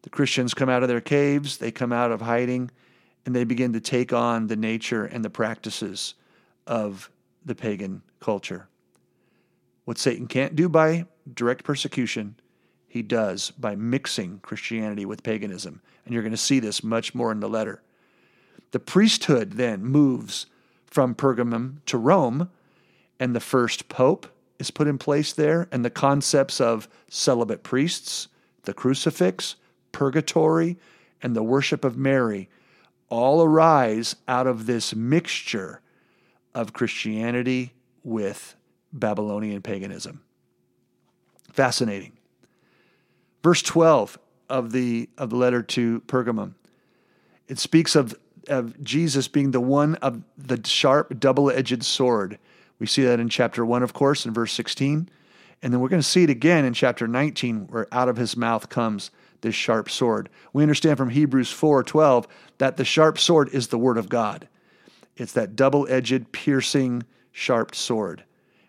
The 0.03 0.11
Christians 0.11 0.55
come 0.55 0.69
out 0.69 0.83
of 0.83 0.89
their 0.89 1.01
caves, 1.01 1.59
they 1.59 1.71
come 1.71 1.93
out 1.93 2.11
of 2.11 2.23
hiding, 2.23 2.71
and 3.27 3.35
they 3.35 3.45
begin 3.45 3.73
to 3.75 3.81
take 3.81 4.13
on 4.13 4.47
the 4.47 4.57
nature 4.57 5.05
and 5.05 5.25
the 5.25 5.31
practices 5.31 6.15
of 6.67 7.11
the 7.45 7.55
pagan 7.55 8.03
culture. 8.19 8.69
What 9.85 9.99
Satan 9.99 10.27
can't 10.27 10.57
do 10.57 10.69
by 10.69 11.07
direct 11.35 11.65
persecution, 11.65 12.37
he 12.89 13.03
does 13.03 13.51
by 13.53 13.77
mixing 13.77 14.41
Christianity 14.41 15.05
with 15.05 15.23
paganism. 15.23 15.81
And 16.05 16.15
you're 16.15 16.23
going 16.23 16.33
to 16.33 16.37
see 16.37 16.61
this 16.61 16.83
much 16.83 17.15
more 17.15 17.31
in 17.31 17.41
the 17.41 17.49
letter. 17.49 17.83
The 18.73 18.81
priesthood 18.81 19.53
then 19.53 19.85
moves 19.85 20.47
from 20.87 21.15
Pergamum 21.15 21.85
to 21.87 21.99
Rome, 21.99 22.51
and 23.19 23.35
the 23.35 23.41
first 23.41 23.89
pope 23.89 24.27
is 24.59 24.71
put 24.71 24.89
in 24.89 24.99
place 24.99 25.33
there, 25.33 25.69
and 25.71 25.85
the 25.85 25.91
concepts 25.91 26.61
of 26.61 26.89
celibate 27.09 27.63
priests, 27.63 28.29
the 28.63 28.75
crucifix, 28.75 29.57
purgatory, 29.93 30.77
and 31.23 31.35
the 31.35 31.43
worship 31.43 31.85
of 31.85 31.97
Mary 31.97 32.49
all 33.09 33.43
arise 33.43 34.17
out 34.29 34.47
of 34.47 34.67
this 34.67 34.95
mixture 34.95 35.81
of 36.55 36.73
Christianity 36.73 37.73
with 38.05 38.55
Babylonian 38.93 39.63
paganism. 39.63 40.23
Fascinating. 41.53 42.13
Verse 43.43 43.63
12 43.63 44.19
of 44.49 44.73
the, 44.73 45.09
of 45.19 45.31
the 45.31 45.37
letter 45.37 45.63
to 45.63 46.01
Pergamum. 46.03 46.55
It 47.49 47.59
speaks 47.59 47.97
of, 47.97 48.15
of 48.49 48.83
Jesus 48.83 49.29
being 49.29 49.51
the 49.51 49.61
one 49.61 49.97
of 49.97 50.23
the 50.39 50.61
sharp, 50.65 51.19
double 51.19 51.51
edged 51.51 51.83
sword 51.85 52.39
we 52.81 52.87
see 52.87 53.05
that 53.05 53.21
in 53.21 53.29
chapter 53.29 53.65
1, 53.65 53.85
of 53.85 53.93
course, 53.93 54.27
in 54.27 54.33
verse 54.33 54.53
16. 54.55 55.09
And 55.63 55.73
then 55.73 55.81
we're 55.81 55.91
going 55.91 56.03
to 56.03 56.09
see 56.09 56.25
it 56.25 56.31
again 56.31 56.65
in 56.65 56.73
chapter 56.73 57.07
19, 57.07 57.69
where 57.69 57.87
out 57.93 58.09
of 58.09 58.17
his 58.17 58.37
mouth 58.37 58.69
comes 58.71 59.11
this 59.43 59.55
sharp 59.55 59.91
sword. 59.91 60.29
We 60.53 60.63
understand 60.63 60.99
from 60.99 61.11
Hebrews 61.11 61.51
4:12 61.51 62.27
that 62.59 62.77
the 62.77 62.85
sharp 62.85 63.19
sword 63.19 63.49
is 63.53 63.69
the 63.69 63.79
word 63.79 63.99
of 63.99 64.09
God. 64.09 64.49
It's 65.17 65.33
that 65.33 65.57
double-edged, 65.57 66.33
piercing, 66.33 67.05
sharp 67.33 67.75
sword. 67.75 68.25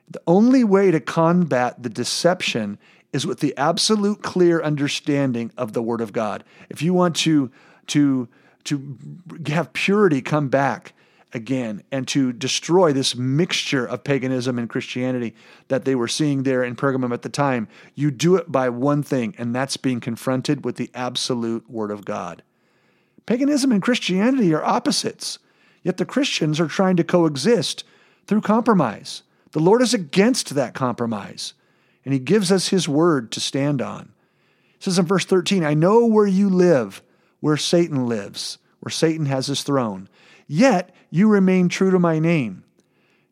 The 0.09 0.21
only 0.27 0.63
way 0.63 0.91
to 0.91 0.99
combat 0.99 1.81
the 1.81 1.89
deception 1.89 2.77
is 3.13 3.25
with 3.25 3.39
the 3.39 3.55
absolute 3.57 4.21
clear 4.21 4.61
understanding 4.61 5.51
of 5.57 5.73
the 5.73 5.81
word 5.81 6.01
of 6.01 6.13
God. 6.13 6.43
If 6.69 6.81
you 6.81 6.93
want 6.93 7.15
to 7.17 7.51
to 7.87 8.27
to 8.65 8.97
have 9.47 9.73
purity 9.73 10.21
come 10.21 10.49
back, 10.49 10.93
again 11.33 11.83
and 11.91 12.07
to 12.09 12.33
destroy 12.33 12.93
this 12.93 13.15
mixture 13.15 13.85
of 13.85 14.03
paganism 14.03 14.59
and 14.59 14.69
Christianity 14.69 15.35
that 15.67 15.85
they 15.85 15.95
were 15.95 16.07
seeing 16.07 16.43
there 16.43 16.63
in 16.63 16.75
Pergamum 16.75 17.13
at 17.13 17.21
the 17.21 17.29
time, 17.29 17.67
you 17.95 18.11
do 18.11 18.35
it 18.35 18.51
by 18.51 18.69
one 18.69 19.03
thing, 19.03 19.35
and 19.37 19.55
that's 19.55 19.77
being 19.77 19.99
confronted 19.99 20.65
with 20.65 20.75
the 20.75 20.89
absolute 20.93 21.69
Word 21.69 21.91
of 21.91 22.05
God. 22.05 22.43
Paganism 23.25 23.71
and 23.71 23.81
Christianity 23.81 24.53
are 24.53 24.63
opposites, 24.63 25.39
yet 25.83 25.97
the 25.97 26.05
Christians 26.05 26.59
are 26.59 26.67
trying 26.67 26.97
to 26.97 27.03
coexist 27.03 27.83
through 28.27 28.41
compromise. 28.41 29.23
The 29.51 29.59
Lord 29.59 29.81
is 29.81 29.93
against 29.93 30.55
that 30.55 30.73
compromise, 30.73 31.53
and 32.03 32.13
He 32.13 32.19
gives 32.19 32.51
us 32.51 32.69
His 32.69 32.89
Word 32.89 33.31
to 33.31 33.39
stand 33.39 33.81
on. 33.81 34.13
It 34.75 34.83
says 34.83 34.97
in 34.97 35.05
verse 35.05 35.25
13, 35.25 35.63
I 35.63 35.75
know 35.75 36.05
where 36.05 36.27
you 36.27 36.49
live, 36.49 37.03
where 37.39 37.57
Satan 37.57 38.07
lives, 38.07 38.57
where 38.81 38.91
Satan 38.91 39.27
has 39.27 39.47
his 39.47 39.63
throne. 39.63 40.09
Yet 40.53 40.93
you 41.09 41.29
remain 41.29 41.69
true 41.69 41.91
to 41.91 41.97
my 41.97 42.19
name. 42.19 42.65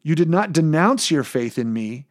You 0.03 0.15
did 0.15 0.29
not 0.29 0.53
denounce 0.53 1.11
your 1.11 1.25
faith 1.25 1.57
in 1.57 1.73
me, 1.73 2.05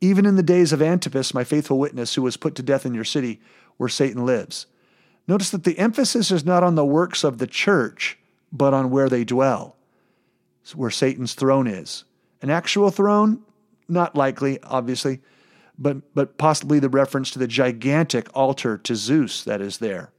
even 0.00 0.26
in 0.26 0.34
the 0.34 0.42
days 0.42 0.72
of 0.72 0.82
Antipas, 0.82 1.32
my 1.32 1.44
faithful 1.44 1.78
witness, 1.78 2.16
who 2.16 2.22
was 2.22 2.36
put 2.36 2.56
to 2.56 2.62
death 2.64 2.84
in 2.84 2.92
your 2.92 3.04
city 3.04 3.40
where 3.76 3.88
Satan 3.88 4.26
lives. 4.26 4.66
Notice 5.28 5.50
that 5.50 5.62
the 5.62 5.78
emphasis 5.78 6.32
is 6.32 6.44
not 6.44 6.64
on 6.64 6.74
the 6.74 6.84
works 6.84 7.22
of 7.22 7.38
the 7.38 7.46
church, 7.46 8.18
but 8.50 8.74
on 8.74 8.90
where 8.90 9.08
they 9.08 9.22
dwell, 9.22 9.76
where 10.74 10.90
Satan's 10.90 11.34
throne 11.34 11.68
is. 11.68 12.02
An 12.42 12.50
actual 12.50 12.90
throne? 12.90 13.44
Not 13.88 14.16
likely, 14.16 14.60
obviously, 14.64 15.20
but, 15.78 16.12
but 16.16 16.36
possibly 16.36 16.80
the 16.80 16.88
reference 16.88 17.30
to 17.30 17.38
the 17.38 17.46
gigantic 17.46 18.28
altar 18.34 18.76
to 18.76 18.96
Zeus 18.96 19.44
that 19.44 19.60
is 19.60 19.78
there. 19.78 20.10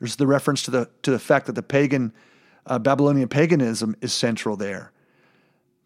There's 0.00 0.16
the 0.16 0.26
reference 0.26 0.64
to 0.64 0.72
the, 0.72 0.90
to 1.02 1.12
the 1.12 1.20
fact 1.20 1.46
that 1.46 1.54
the 1.54 1.62
pagan 1.62 2.12
uh, 2.66 2.78
Babylonian 2.78 3.28
paganism 3.28 3.96
is 4.00 4.12
central 4.12 4.56
there. 4.56 4.92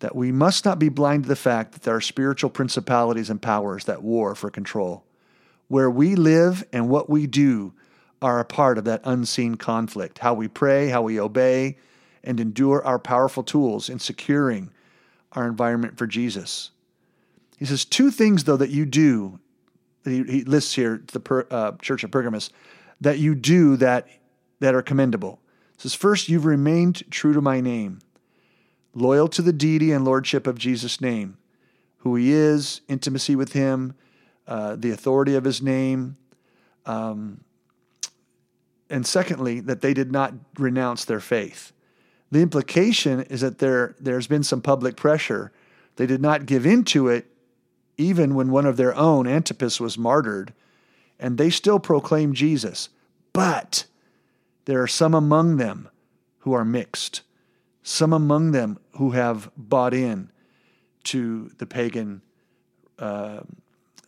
That 0.00 0.14
we 0.14 0.30
must 0.30 0.64
not 0.64 0.78
be 0.78 0.90
blind 0.90 1.22
to 1.22 1.28
the 1.28 1.36
fact 1.36 1.72
that 1.72 1.82
there 1.82 1.96
are 1.96 2.00
spiritual 2.02 2.50
principalities 2.50 3.30
and 3.30 3.40
powers 3.40 3.84
that 3.84 4.02
war 4.02 4.34
for 4.34 4.50
control. 4.50 5.04
Where 5.68 5.90
we 5.90 6.14
live 6.14 6.64
and 6.72 6.88
what 6.88 7.08
we 7.08 7.26
do 7.26 7.72
are 8.20 8.38
a 8.38 8.44
part 8.44 8.78
of 8.78 8.84
that 8.84 9.00
unseen 9.04 9.56
conflict. 9.56 10.18
How 10.18 10.34
we 10.34 10.48
pray, 10.48 10.88
how 10.88 11.02
we 11.02 11.18
obey, 11.18 11.78
and 12.22 12.40
endure 12.40 12.84
our 12.84 12.98
powerful 12.98 13.42
tools 13.42 13.88
in 13.88 13.98
securing 13.98 14.70
our 15.32 15.46
environment 15.46 15.96
for 15.96 16.06
Jesus. 16.06 16.70
He 17.56 17.64
says 17.64 17.84
two 17.84 18.10
things, 18.10 18.44
though, 18.44 18.56
that 18.56 18.70
you 18.70 18.84
do, 18.84 19.38
that 20.02 20.10
he, 20.10 20.22
he 20.24 20.44
lists 20.44 20.74
here 20.74 20.98
to 20.98 21.12
the 21.12 21.20
per, 21.20 21.46
uh, 21.50 21.72
church 21.80 22.04
of 22.04 22.10
Pergamos, 22.10 22.50
that 23.00 23.18
you 23.18 23.34
do 23.34 23.76
that, 23.76 24.08
that 24.60 24.74
are 24.74 24.82
commendable. 24.82 25.40
He 25.76 25.82
says, 25.82 25.94
First, 25.94 26.28
you've 26.28 26.46
remained 26.46 27.10
true 27.10 27.32
to 27.32 27.40
my 27.40 27.60
name, 27.60 28.00
loyal 28.94 29.28
to 29.28 29.42
the 29.42 29.52
deity 29.52 29.92
and 29.92 30.04
lordship 30.04 30.46
of 30.46 30.58
Jesus' 30.58 31.00
name, 31.00 31.36
who 31.98 32.16
he 32.16 32.32
is, 32.32 32.80
intimacy 32.88 33.36
with 33.36 33.52
him, 33.52 33.94
uh, 34.46 34.76
the 34.76 34.90
authority 34.90 35.34
of 35.34 35.44
his 35.44 35.60
name. 35.60 36.16
Um, 36.86 37.42
and 38.88 39.06
secondly, 39.06 39.60
that 39.60 39.80
they 39.80 39.92
did 39.92 40.12
not 40.12 40.32
renounce 40.58 41.04
their 41.04 41.20
faith. 41.20 41.72
The 42.30 42.40
implication 42.40 43.22
is 43.22 43.40
that 43.40 43.58
there, 43.58 43.94
there's 44.00 44.26
been 44.26 44.42
some 44.42 44.62
public 44.62 44.96
pressure. 44.96 45.52
They 45.96 46.06
did 46.06 46.20
not 46.20 46.46
give 46.46 46.66
in 46.66 46.84
to 46.84 47.08
it, 47.08 47.26
even 47.96 48.34
when 48.34 48.50
one 48.50 48.66
of 48.66 48.76
their 48.76 48.94
own, 48.94 49.26
Antipas, 49.26 49.80
was 49.80 49.98
martyred, 49.98 50.52
and 51.18 51.38
they 51.38 51.50
still 51.50 51.78
proclaim 51.78 52.34
Jesus. 52.34 52.88
But 53.32 53.86
there 54.66 54.82
are 54.82 54.88
some 54.88 55.14
among 55.14 55.56
them 55.56 55.88
who 56.40 56.52
are 56.52 56.64
mixed, 56.64 57.22
some 57.82 58.12
among 58.12 58.50
them 58.50 58.78
who 58.96 59.12
have 59.12 59.50
bought 59.56 59.94
in 59.94 60.30
to 61.04 61.50
the 61.58 61.66
pagan 61.66 62.20
uh, 62.98 63.40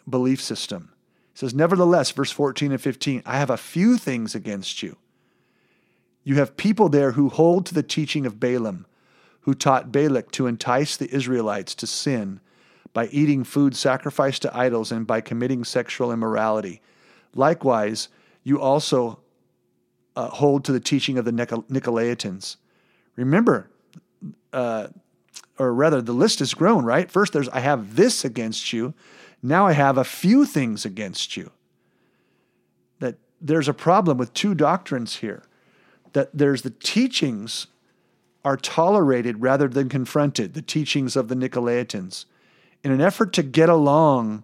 belief 0.08 0.42
system. 0.42 0.92
It 1.32 1.38
says, 1.38 1.54
Nevertheless, 1.54 2.10
verse 2.10 2.32
14 2.32 2.72
and 2.72 2.80
15, 2.80 3.22
I 3.24 3.38
have 3.38 3.50
a 3.50 3.56
few 3.56 3.96
things 3.96 4.34
against 4.34 4.82
you. 4.82 4.96
You 6.24 6.34
have 6.36 6.56
people 6.56 6.88
there 6.88 7.12
who 7.12 7.28
hold 7.28 7.64
to 7.66 7.74
the 7.74 7.82
teaching 7.82 8.26
of 8.26 8.40
Balaam, 8.40 8.86
who 9.42 9.54
taught 9.54 9.92
Balak 9.92 10.32
to 10.32 10.46
entice 10.46 10.96
the 10.96 11.12
Israelites 11.14 11.74
to 11.76 11.86
sin 11.86 12.40
by 12.92 13.06
eating 13.06 13.44
food 13.44 13.76
sacrificed 13.76 14.42
to 14.42 14.56
idols 14.56 14.90
and 14.90 15.06
by 15.06 15.20
committing 15.20 15.64
sexual 15.64 16.10
immorality. 16.10 16.82
Likewise, 17.34 18.08
you 18.42 18.60
also 18.60 19.20
uh, 20.18 20.28
hold 20.30 20.64
to 20.64 20.72
the 20.72 20.80
teaching 20.80 21.16
of 21.16 21.24
the 21.24 21.30
Nicolaitans. 21.30 22.56
Remember, 23.14 23.70
uh, 24.52 24.88
or 25.60 25.72
rather, 25.72 26.02
the 26.02 26.12
list 26.12 26.40
has 26.40 26.54
grown, 26.54 26.84
right? 26.84 27.08
First, 27.08 27.32
there's, 27.32 27.48
I 27.50 27.60
have 27.60 27.94
this 27.94 28.24
against 28.24 28.72
you. 28.72 28.94
Now 29.44 29.68
I 29.68 29.72
have 29.74 29.96
a 29.96 30.02
few 30.02 30.44
things 30.44 30.84
against 30.84 31.36
you. 31.36 31.52
That 32.98 33.14
there's 33.40 33.68
a 33.68 33.72
problem 33.72 34.18
with 34.18 34.34
two 34.34 34.56
doctrines 34.56 35.18
here. 35.18 35.44
That 36.14 36.36
there's 36.36 36.62
the 36.62 36.70
teachings 36.70 37.68
are 38.44 38.56
tolerated 38.56 39.40
rather 39.40 39.68
than 39.68 39.88
confronted, 39.88 40.54
the 40.54 40.62
teachings 40.62 41.14
of 41.14 41.28
the 41.28 41.36
Nicolaitans. 41.36 42.24
In 42.82 42.90
an 42.90 43.00
effort 43.00 43.32
to 43.34 43.44
get 43.44 43.68
along, 43.68 44.42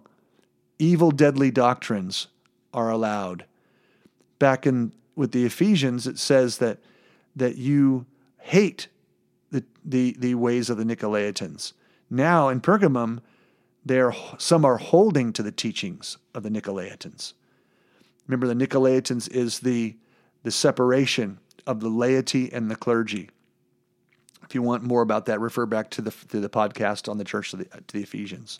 evil, 0.79 1.11
deadly 1.11 1.51
doctrines 1.51 2.27
are 2.73 2.89
allowed. 2.89 3.43
Back 4.39 4.65
in 4.65 4.93
with 5.15 5.31
the 5.31 5.45
Ephesians, 5.45 6.07
it 6.07 6.19
says 6.19 6.57
that 6.59 6.79
that 7.35 7.57
you 7.57 8.05
hate 8.39 8.87
the 9.51 9.63
the, 9.83 10.15
the 10.17 10.35
ways 10.35 10.69
of 10.69 10.77
the 10.77 10.83
Nicolaitans. 10.83 11.73
Now 12.09 12.49
in 12.49 12.61
Pergamum, 12.61 13.21
are, 13.89 14.15
some 14.37 14.65
are 14.65 14.77
holding 14.77 15.33
to 15.33 15.43
the 15.43 15.51
teachings 15.51 16.17
of 16.33 16.43
the 16.43 16.49
Nicolaitans. 16.49 17.33
Remember, 18.27 18.47
the 18.47 18.55
Nicolaitans 18.55 19.29
is 19.31 19.59
the, 19.59 19.95
the 20.43 20.51
separation 20.51 21.39
of 21.67 21.79
the 21.79 21.89
laity 21.89 22.51
and 22.51 22.69
the 22.69 22.75
clergy. 22.75 23.29
If 24.43 24.55
you 24.55 24.61
want 24.61 24.83
more 24.83 25.01
about 25.01 25.25
that, 25.25 25.39
refer 25.39 25.65
back 25.65 25.89
to 25.91 26.01
the, 26.01 26.11
to 26.29 26.39
the 26.39 26.49
podcast 26.49 27.09
on 27.09 27.17
the 27.17 27.23
church 27.23 27.51
to 27.51 27.57
the, 27.57 27.65
to 27.65 27.97
the 27.97 28.03
Ephesians. 28.03 28.59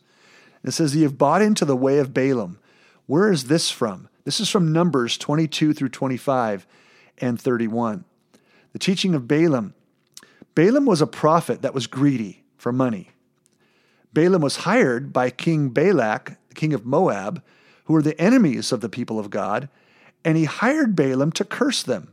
It 0.63 0.71
says, 0.71 0.95
You 0.95 1.03
have 1.03 1.17
bought 1.17 1.41
into 1.41 1.65
the 1.65 1.75
way 1.75 1.99
of 1.99 2.13
Balaam. 2.13 2.59
Where 3.05 3.31
is 3.31 3.45
this 3.45 3.69
from? 3.69 4.09
This 4.25 4.39
is 4.39 4.49
from 4.49 4.73
Numbers 4.73 5.19
22 5.19 5.73
through 5.73 5.89
25 5.89 6.65
and 7.19 7.39
31. 7.39 8.05
The 8.73 8.79
teaching 8.79 9.13
of 9.13 9.27
Balaam. 9.27 9.75
Balaam 10.55 10.87
was 10.87 10.99
a 10.99 11.07
prophet 11.07 11.61
that 11.61 11.75
was 11.75 11.85
greedy 11.85 12.43
for 12.57 12.71
money. 12.71 13.11
Balaam 14.13 14.41
was 14.41 14.57
hired 14.57 15.13
by 15.13 15.29
King 15.29 15.69
Balak, 15.69 16.37
the 16.49 16.55
king 16.55 16.73
of 16.73 16.87
Moab, 16.87 17.43
who 17.83 17.93
were 17.93 18.01
the 18.01 18.19
enemies 18.19 18.71
of 18.71 18.81
the 18.81 18.89
people 18.89 19.19
of 19.19 19.29
God, 19.29 19.69
and 20.23 20.37
he 20.37 20.45
hired 20.45 20.95
Balaam 20.95 21.31
to 21.33 21.45
curse 21.45 21.83
them. 21.83 22.11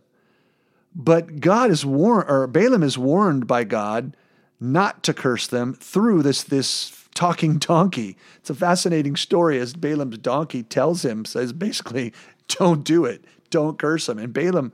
But 0.95 1.41
God 1.41 1.71
is 1.71 1.87
warned, 1.87 2.29
or 2.29 2.47
Balaam 2.47 2.83
is 2.83 2.99
warned 2.99 3.47
by 3.47 3.65
God 3.65 4.15
not 4.63 5.03
to 5.03 5.13
curse 5.13 5.47
them 5.47 5.75
through 5.75 6.23
this 6.23 6.45
this 6.45 6.99
talking 7.15 7.59
donkey. 7.59 8.17
It's 8.37 8.51
a 8.51 8.55
fascinating 8.55 9.17
story 9.17 9.59
as 9.59 9.75
Balaam's 9.75 10.19
donkey 10.19 10.63
tells 10.63 11.05
him, 11.05 11.25
says 11.25 11.53
basically, 11.53 12.13
don't 12.49 12.85
do 12.85 13.05
it, 13.05 13.25
don't 13.51 13.79
curse 13.79 14.07
them. 14.07 14.19
And 14.19 14.33
Balaam 14.33 14.73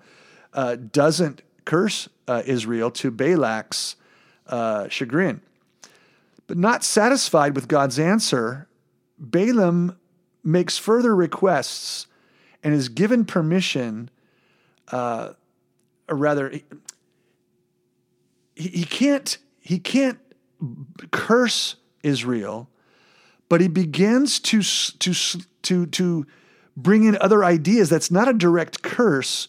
uh, 0.52 0.76
doesn't 0.76 1.42
curse 1.64 2.08
uh, 2.28 2.42
Israel 2.46 2.90
to 2.92 3.10
Balak's 3.10 3.96
uh, 4.46 4.88
chagrin. 4.88 5.40
But 6.46 6.58
not 6.58 6.84
satisfied 6.84 7.54
with 7.54 7.68
God's 7.68 7.98
answer, 7.98 8.68
Balaam 9.18 9.98
makes 10.44 10.78
further 10.78 11.14
requests 11.14 12.06
and 12.62 12.72
is 12.72 12.88
given 12.88 13.24
permission, 13.24 14.10
uh, 14.90 15.32
or 16.08 16.16
rather, 16.16 16.50
he, 16.50 16.64
he 18.54 18.84
can't 18.84 19.38
he 19.68 19.78
can't 19.78 20.18
curse 21.10 21.76
Israel, 22.02 22.70
but 23.50 23.60
he 23.60 23.68
begins 23.68 24.40
to 24.40 24.62
to 24.62 25.12
to 25.60 25.84
to 25.84 26.26
bring 26.74 27.04
in 27.04 27.18
other 27.20 27.44
ideas. 27.44 27.90
That's 27.90 28.10
not 28.10 28.28
a 28.28 28.32
direct 28.32 28.82
curse, 28.82 29.46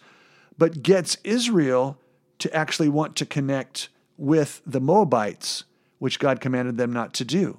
but 0.57 0.83
gets 0.83 1.15
Israel 1.23 1.97
to 2.39 2.53
actually 2.53 2.89
want 2.89 3.15
to 3.15 3.25
connect 3.25 3.87
with 4.17 4.61
the 4.65 4.81
Moabites 4.81 5.63
which 5.99 6.19
God 6.19 6.41
commanded 6.41 6.75
them 6.75 6.91
not 6.91 7.13
to 7.13 7.23
do. 7.23 7.57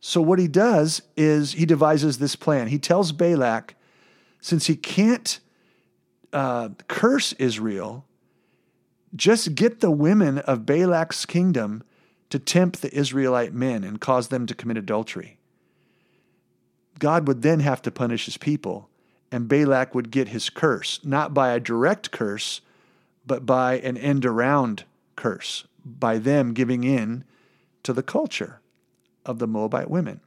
So, 0.00 0.20
what 0.20 0.40
he 0.40 0.48
does 0.48 1.00
is 1.16 1.52
he 1.52 1.64
devises 1.64 2.18
this 2.18 2.34
plan. 2.34 2.66
He 2.66 2.80
tells 2.80 3.12
Balak, 3.12 3.76
since 4.40 4.66
he 4.66 4.74
can't 4.74 5.38
uh, 6.32 6.70
curse 6.88 7.34
Israel, 7.34 8.04
just 9.14 9.54
get 9.54 9.80
the 9.80 9.90
women 9.90 10.38
of 10.38 10.66
Balak's 10.66 11.26
kingdom 11.26 11.82
to 12.30 12.38
tempt 12.38 12.80
the 12.80 12.94
Israelite 12.94 13.52
men 13.52 13.82
and 13.82 14.00
cause 14.00 14.28
them 14.28 14.46
to 14.46 14.54
commit 14.54 14.76
adultery. 14.76 15.38
God 16.98 17.26
would 17.26 17.42
then 17.42 17.60
have 17.60 17.82
to 17.82 17.90
punish 17.90 18.26
his 18.26 18.36
people, 18.36 18.88
and 19.32 19.48
Balak 19.48 19.94
would 19.94 20.10
get 20.10 20.28
his 20.28 20.50
curse, 20.50 21.00
not 21.02 21.34
by 21.34 21.52
a 21.52 21.60
direct 21.60 22.10
curse, 22.10 22.60
but 23.26 23.46
by 23.46 23.78
an 23.78 23.96
end 23.96 24.24
around 24.24 24.84
curse 25.16 25.64
by 25.84 26.18
them 26.18 26.52
giving 26.52 26.84
in 26.84 27.24
to 27.82 27.92
the 27.92 28.02
culture 28.02 28.60
of 29.24 29.38
the 29.38 29.46
Moabite 29.46 29.90
women. 29.90 30.20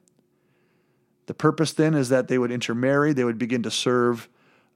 The 1.26 1.34
purpose 1.34 1.74
then 1.74 1.94
is 1.94 2.10
that 2.10 2.28
they 2.28 2.38
would 2.38 2.52
intermarry, 2.52 3.14
they 3.14 3.24
would 3.24 3.38
begin 3.38 3.64
to 3.64 3.72
serve 3.72 4.28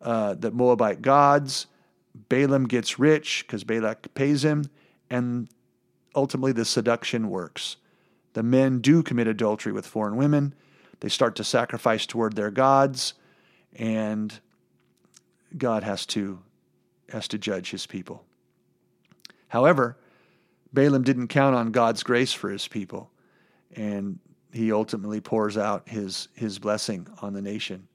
uh, 0.02 0.36
the 0.36 0.52
Moabite 0.52 1.02
gods. 1.02 1.68
Balaam 2.30 2.68
gets 2.68 3.00
rich 3.00 3.44
because 3.46 3.64
Balak 3.64 4.14
pays 4.14 4.44
him, 4.44 4.70
and 5.10 5.50
ultimately 6.16 6.52
the 6.52 6.66
seduction 6.66 7.30
works. 7.30 7.78
The 8.34 8.44
men 8.44 8.80
do 8.80 9.04
commit 9.04 9.28
adultery 9.28 9.72
with 9.72 9.88
foreign 9.88 10.16
women. 10.16 10.54
They 11.00 11.10
start 11.10 11.36
to 11.36 11.44
sacrifice 11.44 12.06
toward 12.06 12.36
their 12.36 12.52
gods, 12.52 13.14
and 13.76 14.40
God 15.58 15.84
has 15.84 16.06
to 16.08 16.40
has 17.10 17.28
to 17.30 17.38
judge 17.38 17.72
his 17.72 17.86
people. 17.86 18.26
However, 19.48 19.98
Balaam 20.74 21.04
didn't 21.04 21.30
count 21.30 21.56
on 21.56 21.72
God's 21.72 22.04
grace 22.04 22.34
for 22.34 22.50
his 22.50 22.68
people, 22.68 23.12
and 23.76 24.20
he 24.52 24.72
ultimately 24.72 25.22
pours 25.22 25.58
out 25.58 25.88
his, 25.88 26.28
his 26.34 26.60
blessing 26.60 27.08
on 27.22 27.34
the 27.34 27.42
nation. 27.42 27.88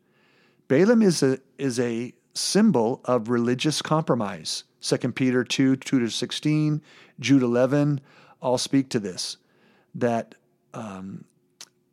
Balaam 0.68 1.02
is 1.02 1.22
a, 1.22 1.38
is 1.58 1.78
a 1.78 2.14
symbol 2.34 3.00
of 3.04 3.28
religious 3.28 3.82
compromise. 3.82 4.64
2 4.80 5.12
Peter 5.12 5.44
2 5.44 5.76
2 5.76 6.00
to 6.00 6.10
16, 6.10 6.82
Jude 7.20 7.42
11 7.42 8.00
all 8.40 8.58
speak 8.58 8.88
to 8.90 9.00
this. 9.00 9.36
That 9.94 10.34
um, 10.74 11.24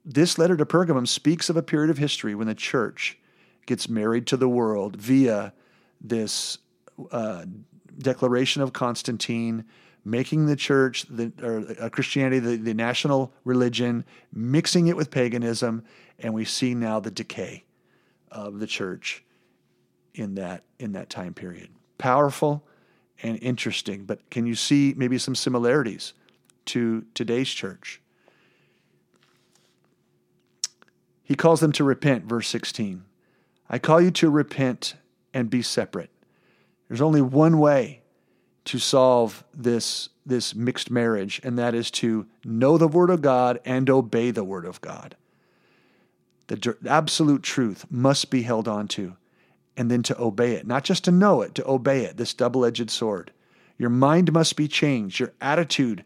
this 0.06 0.38
letter 0.38 0.58
to 0.58 0.66
Pergamum 0.66 1.08
speaks 1.08 1.50
of 1.50 1.58
a 1.58 1.64
period 1.64 1.90
of 1.90 1.98
history 1.98 2.34
when 2.36 2.48
the 2.48 2.56
church 2.56 3.18
gets 3.66 3.88
married 3.88 4.26
to 4.28 4.38
the 4.38 4.50
world 4.50 4.96
via 4.96 5.54
this 6.02 6.58
uh, 7.12 7.46
declaration 8.00 8.62
of 8.62 8.74
Constantine, 8.74 9.66
making 10.06 10.46
the 10.46 10.56
church, 10.56 11.06
the, 11.10 11.32
or 11.44 11.64
uh, 11.80 11.90
Christianity, 11.90 12.40
the, 12.40 12.56
the 12.56 12.74
national 12.74 13.34
religion, 13.44 14.06
mixing 14.34 14.88
it 14.88 14.96
with 14.96 15.12
paganism, 15.12 15.84
and 16.18 16.34
we 16.34 16.46
see 16.46 16.74
now 16.74 17.00
the 17.00 17.12
decay 17.12 17.66
of 18.32 18.60
the 18.60 18.68
church 18.68 19.24
in 20.14 20.36
that 20.36 20.64
in 20.80 20.94
that 20.94 21.10
time 21.10 21.34
period. 21.34 21.70
Powerful 21.98 22.64
and 23.22 23.38
interesting, 23.42 24.06
but 24.06 24.30
can 24.30 24.46
you 24.46 24.56
see 24.56 24.94
maybe 24.96 25.18
some 25.18 25.36
similarities 25.36 26.14
to 26.66 27.06
today's 27.14 27.50
church? 27.50 28.02
He 31.24 31.36
calls 31.36 31.60
them 31.60 31.72
to 31.74 31.84
repent, 31.84 32.26
verse 32.26 32.48
16. 32.48 33.04
I 33.70 33.78
call 33.78 34.02
you 34.02 34.10
to 34.12 34.30
repent 34.30 34.96
and 35.34 35.50
be 35.50 35.62
separate. 35.62 36.10
There's 36.88 37.02
only 37.02 37.22
one 37.22 37.60
way 37.60 38.02
to 38.66 38.80
solve 38.80 39.44
this, 39.54 40.10
this 40.26 40.56
mixed 40.56 40.90
marriage, 40.90 41.40
and 41.44 41.58
that 41.60 41.76
is 41.76 41.92
to 41.92 42.26
know 42.44 42.78
the 42.78 42.88
Word 42.88 43.10
of 43.10 43.22
God 43.22 43.60
and 43.64 43.90
obey 43.90 44.32
the 44.32 44.44
Word 44.44 44.66
of 44.66 44.82
God. 44.82 45.16
The 46.48 46.76
absolute 46.88 47.44
truth 47.44 47.86
must 47.92 48.32
be 48.32 48.42
held 48.42 48.68
on 48.68 48.88
to, 48.90 49.16
and 49.80 49.90
then 49.90 50.04
to 50.04 50.22
obey 50.22 50.56
it. 50.56 50.68
Not 50.68 50.84
just 50.84 51.06
to 51.06 51.12
know 51.12 51.42
it, 51.42 51.56
to 51.56 51.66
obey 51.66 52.04
it, 52.04 52.18
this 52.18 52.34
double 52.34 52.66
edged 52.66 52.92
sword. 52.92 53.32
Your 53.78 53.90
mind 53.90 54.34
must 54.34 54.58
be 54.58 54.68
changed. 54.68 55.22
Your 55.22 55.32
attitude 55.40 56.04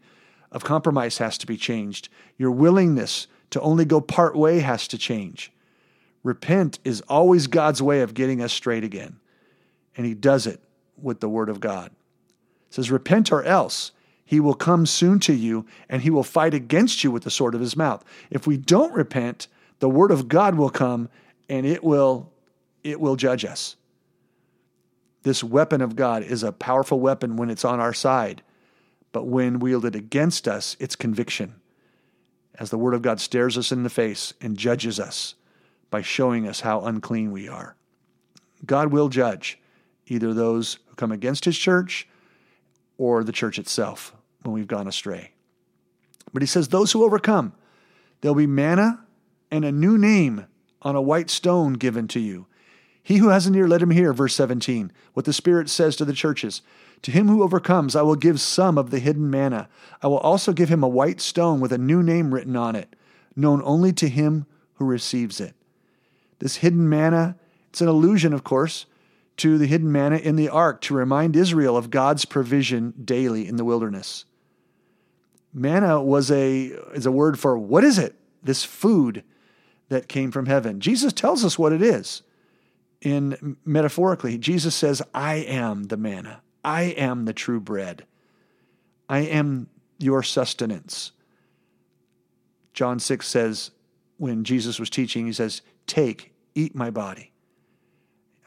of 0.52 0.62
compromise 0.62 1.18
has 1.18 1.36
to 1.38 1.46
be 1.46 1.56
changed. 1.56 2.08
Your 2.38 2.52
willingness 2.52 3.26
to 3.50 3.60
only 3.60 3.84
go 3.84 4.00
part 4.00 4.36
way 4.36 4.60
has 4.60 4.86
to 4.88 4.96
change. 4.96 5.50
Repent 6.22 6.78
is 6.84 7.00
always 7.08 7.48
God's 7.48 7.82
way 7.82 8.00
of 8.00 8.14
getting 8.14 8.40
us 8.40 8.52
straight 8.52 8.84
again, 8.84 9.16
and 9.96 10.06
He 10.06 10.14
does 10.14 10.46
it 10.46 10.60
with 10.96 11.18
the 11.18 11.28
Word 11.28 11.48
of 11.48 11.58
God. 11.58 11.90
It 12.68 12.74
says, 12.74 12.92
Repent 12.92 13.32
or 13.32 13.42
else 13.42 13.90
he 14.24 14.40
will 14.40 14.54
come 14.54 14.86
soon 14.86 15.18
to 15.20 15.34
you 15.34 15.66
and 15.88 16.00
he 16.00 16.08
will 16.08 16.22
fight 16.22 16.54
against 16.54 17.04
you 17.04 17.10
with 17.10 17.24
the 17.24 17.30
sword 17.30 17.54
of 17.54 17.60
his 17.60 17.76
mouth. 17.76 18.02
If 18.30 18.46
we 18.46 18.56
don't 18.56 18.94
repent, 18.94 19.48
the 19.80 19.88
word 19.88 20.10
of 20.10 20.28
God 20.28 20.54
will 20.54 20.70
come 20.70 21.10
and 21.48 21.66
it 21.66 21.84
will 21.84 22.32
it 22.84 23.00
will 23.00 23.16
judge 23.16 23.44
us. 23.44 23.76
This 25.22 25.42
weapon 25.42 25.80
of 25.80 25.96
God 25.96 26.22
is 26.22 26.42
a 26.42 26.52
powerful 26.52 27.00
weapon 27.00 27.36
when 27.36 27.50
it's 27.50 27.64
on 27.64 27.80
our 27.80 27.94
side, 27.94 28.42
but 29.10 29.24
when 29.24 29.58
wielded 29.58 29.96
against 29.96 30.46
us, 30.46 30.76
it's 30.78 30.94
conviction. 30.94 31.54
As 32.56 32.70
the 32.70 32.78
word 32.78 32.94
of 32.94 33.02
God 33.02 33.20
stares 33.20 33.58
us 33.58 33.72
in 33.72 33.82
the 33.82 33.90
face 33.90 34.34
and 34.40 34.56
judges 34.56 35.00
us 35.00 35.34
by 35.90 36.02
showing 36.02 36.46
us 36.46 36.60
how 36.60 36.82
unclean 36.82 37.32
we 37.32 37.48
are. 37.48 37.74
God 38.64 38.92
will 38.92 39.08
judge 39.08 39.58
either 40.06 40.32
those 40.32 40.78
who 40.86 40.94
come 40.94 41.10
against 41.10 41.44
his 41.46 41.58
church 41.58 42.06
or 42.98 43.24
the 43.24 43.32
church 43.32 43.58
itself 43.58 44.14
when 44.42 44.54
we've 44.54 44.66
gone 44.66 44.86
astray. 44.86 45.32
But 46.32 46.42
he 46.42 46.46
says, 46.46 46.68
Those 46.68 46.92
who 46.92 47.04
overcome, 47.04 47.54
there'll 48.20 48.34
be 48.34 48.46
manna 48.46 49.04
and 49.50 49.64
a 49.64 49.72
new 49.72 49.96
name 49.96 50.46
on 50.82 50.96
a 50.96 51.02
white 51.02 51.30
stone 51.30 51.74
given 51.74 52.08
to 52.08 52.20
you. 52.20 52.46
He 53.04 53.18
who 53.18 53.28
has 53.28 53.46
an 53.46 53.54
ear, 53.54 53.68
let 53.68 53.82
him 53.82 53.90
hear. 53.90 54.14
Verse 54.14 54.34
17, 54.34 54.90
what 55.12 55.26
the 55.26 55.32
Spirit 55.32 55.68
says 55.68 55.94
to 55.96 56.06
the 56.06 56.14
churches. 56.14 56.62
To 57.02 57.10
him 57.10 57.28
who 57.28 57.42
overcomes, 57.42 57.94
I 57.94 58.00
will 58.00 58.16
give 58.16 58.40
some 58.40 58.78
of 58.78 58.90
the 58.90 58.98
hidden 58.98 59.30
manna. 59.30 59.68
I 60.02 60.06
will 60.06 60.18
also 60.18 60.54
give 60.54 60.70
him 60.70 60.82
a 60.82 60.88
white 60.88 61.20
stone 61.20 61.60
with 61.60 61.70
a 61.70 61.78
new 61.78 62.02
name 62.02 62.32
written 62.32 62.56
on 62.56 62.74
it, 62.74 62.96
known 63.36 63.60
only 63.62 63.92
to 63.92 64.08
him 64.08 64.46
who 64.76 64.86
receives 64.86 65.38
it. 65.38 65.54
This 66.38 66.56
hidden 66.56 66.88
manna, 66.88 67.36
it's 67.68 67.82
an 67.82 67.88
allusion, 67.88 68.32
of 68.32 68.42
course, 68.42 68.86
to 69.36 69.58
the 69.58 69.66
hidden 69.66 69.92
manna 69.92 70.16
in 70.16 70.36
the 70.36 70.48
ark 70.48 70.80
to 70.82 70.94
remind 70.94 71.36
Israel 71.36 71.76
of 71.76 71.90
God's 71.90 72.24
provision 72.24 72.94
daily 73.04 73.46
in 73.46 73.56
the 73.56 73.64
wilderness. 73.66 74.24
Manna 75.52 76.02
was 76.02 76.30
a 76.30 76.72
is 76.94 77.04
a 77.04 77.12
word 77.12 77.38
for 77.38 77.58
what 77.58 77.84
is 77.84 77.98
it? 77.98 78.16
This 78.42 78.64
food 78.64 79.24
that 79.88 80.08
came 80.08 80.30
from 80.30 80.46
heaven. 80.46 80.80
Jesus 80.80 81.12
tells 81.12 81.44
us 81.44 81.58
what 81.58 81.72
it 81.72 81.82
is. 81.82 82.22
In 83.04 83.56
metaphorically, 83.64 84.38
Jesus 84.38 84.74
says, 84.74 85.00
"I 85.14 85.34
am 85.34 85.84
the 85.84 85.96
manna. 85.96 86.42
I 86.64 86.82
am 86.82 87.26
the 87.26 87.32
true 87.32 87.60
bread. 87.60 88.06
I 89.08 89.20
am 89.20 89.68
your 89.98 90.22
sustenance." 90.22 91.12
John 92.72 92.98
6 92.98 93.28
says 93.28 93.70
when 94.16 94.42
Jesus 94.42 94.80
was 94.80 94.90
teaching, 94.90 95.26
he 95.26 95.32
says, 95.32 95.62
"Take, 95.86 96.32
eat 96.54 96.74
my 96.74 96.90
body." 96.90 97.30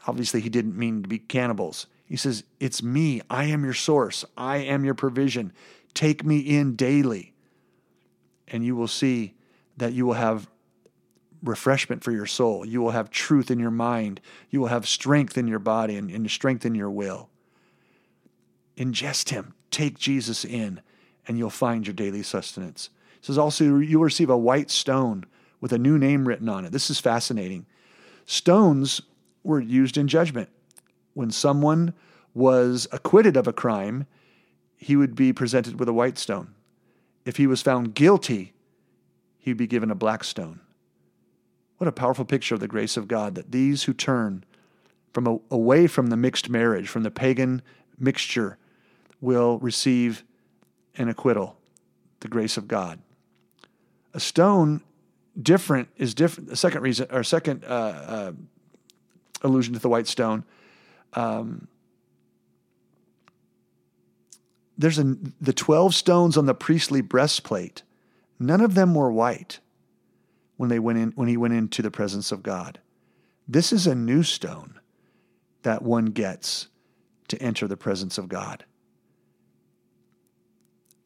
Obviously, 0.06 0.40
he 0.40 0.48
didn't 0.48 0.76
mean 0.76 1.02
to 1.02 1.08
be 1.08 1.18
cannibals. 1.18 1.86
He 2.06 2.16
says, 2.16 2.42
It's 2.58 2.82
me. 2.82 3.20
I 3.28 3.44
am 3.44 3.62
your 3.64 3.74
source. 3.74 4.24
I 4.36 4.58
am 4.58 4.84
your 4.84 4.94
provision. 4.94 5.52
Take 5.92 6.24
me 6.24 6.38
in 6.38 6.74
daily. 6.74 7.34
And 8.48 8.64
you 8.64 8.74
will 8.74 8.88
see 8.88 9.34
that 9.76 9.92
you 9.92 10.06
will 10.06 10.14
have 10.14 10.48
refreshment 11.42 12.02
for 12.02 12.12
your 12.12 12.26
soul. 12.26 12.64
You 12.64 12.80
will 12.80 12.90
have 12.90 13.10
truth 13.10 13.50
in 13.50 13.58
your 13.58 13.70
mind. 13.70 14.20
You 14.50 14.60
will 14.60 14.68
have 14.68 14.88
strength 14.88 15.38
in 15.38 15.46
your 15.46 15.58
body 15.58 15.96
and, 15.96 16.10
and 16.10 16.30
strength 16.30 16.66
in 16.66 16.74
your 16.74 16.90
will. 16.90 17.28
Ingest 18.76 19.30
him. 19.30 19.54
Take 19.70 19.98
Jesus 19.98 20.44
in, 20.44 20.80
and 21.26 21.38
you'll 21.38 21.50
find 21.50 21.86
your 21.86 21.94
daily 21.94 22.22
sustenance. 22.22 22.90
It 23.18 23.26
says 23.26 23.38
also, 23.38 23.78
you'll 23.78 24.02
receive 24.02 24.30
a 24.30 24.38
white 24.38 24.70
stone 24.70 25.24
with 25.60 25.72
a 25.72 25.78
new 25.78 25.98
name 25.98 26.26
written 26.26 26.48
on 26.48 26.64
it. 26.64 26.72
This 26.72 26.90
is 26.90 27.00
fascinating. 27.00 27.66
Stones 28.24 29.02
were 29.42 29.60
used 29.60 29.96
in 29.96 30.08
judgment. 30.08 30.48
When 31.14 31.30
someone 31.30 31.94
was 32.34 32.86
acquitted 32.92 33.36
of 33.36 33.48
a 33.48 33.52
crime, 33.52 34.06
he 34.76 34.94
would 34.94 35.14
be 35.16 35.32
presented 35.32 35.78
with 35.78 35.88
a 35.88 35.92
white 35.92 36.18
stone. 36.18 36.54
If 37.24 37.36
he 37.36 37.46
was 37.46 37.60
found 37.60 37.94
guilty, 37.94 38.52
he'd 39.38 39.56
be 39.56 39.66
given 39.66 39.90
a 39.90 39.96
black 39.96 40.22
stone. 40.22 40.60
What 41.78 41.88
a 41.88 41.92
powerful 41.92 42.24
picture 42.24 42.54
of 42.54 42.60
the 42.60 42.68
grace 42.68 42.96
of 42.96 43.08
God 43.08 43.36
that 43.36 43.52
these 43.52 43.84
who 43.84 43.92
turn 43.92 44.44
from 45.12 45.26
a, 45.26 45.38
away 45.50 45.86
from 45.86 46.08
the 46.08 46.16
mixed 46.16 46.48
marriage, 46.48 46.88
from 46.88 47.04
the 47.04 47.10
pagan 47.10 47.62
mixture, 47.98 48.58
will 49.20 49.58
receive 49.58 50.24
an 50.96 51.08
acquittal, 51.08 51.56
the 52.20 52.28
grace 52.28 52.56
of 52.56 52.68
God. 52.68 53.00
A 54.12 54.20
stone 54.20 54.82
different 55.40 55.88
is 55.96 56.14
different. 56.14 56.48
The 56.48 56.56
second 56.56 56.82
reason, 56.82 57.06
or 57.10 57.22
second 57.22 57.64
uh, 57.64 57.68
uh, 57.68 58.32
allusion 59.42 59.74
to 59.74 59.80
the 59.80 59.88
white 59.88 60.08
stone. 60.08 60.44
Um, 61.14 61.68
there's 64.76 64.98
a, 64.98 65.16
the 65.40 65.52
12 65.52 65.94
stones 65.94 66.36
on 66.36 66.46
the 66.46 66.54
priestly 66.54 67.00
breastplate. 67.00 67.82
None 68.38 68.60
of 68.60 68.74
them 68.74 68.94
were 68.94 69.10
white 69.10 69.60
when 70.58 70.68
they 70.68 70.78
went 70.78 70.98
in 70.98 71.12
when 71.12 71.28
he 71.28 71.38
went 71.38 71.54
into 71.54 71.80
the 71.80 71.90
presence 71.90 72.30
of 72.30 72.42
God. 72.42 72.78
This 73.48 73.72
is 73.72 73.86
a 73.86 73.94
new 73.94 74.22
stone 74.22 74.78
that 75.62 75.80
one 75.80 76.06
gets 76.06 76.68
to 77.28 77.40
enter 77.40 77.66
the 77.66 77.76
presence 77.76 78.18
of 78.18 78.28
God. 78.28 78.64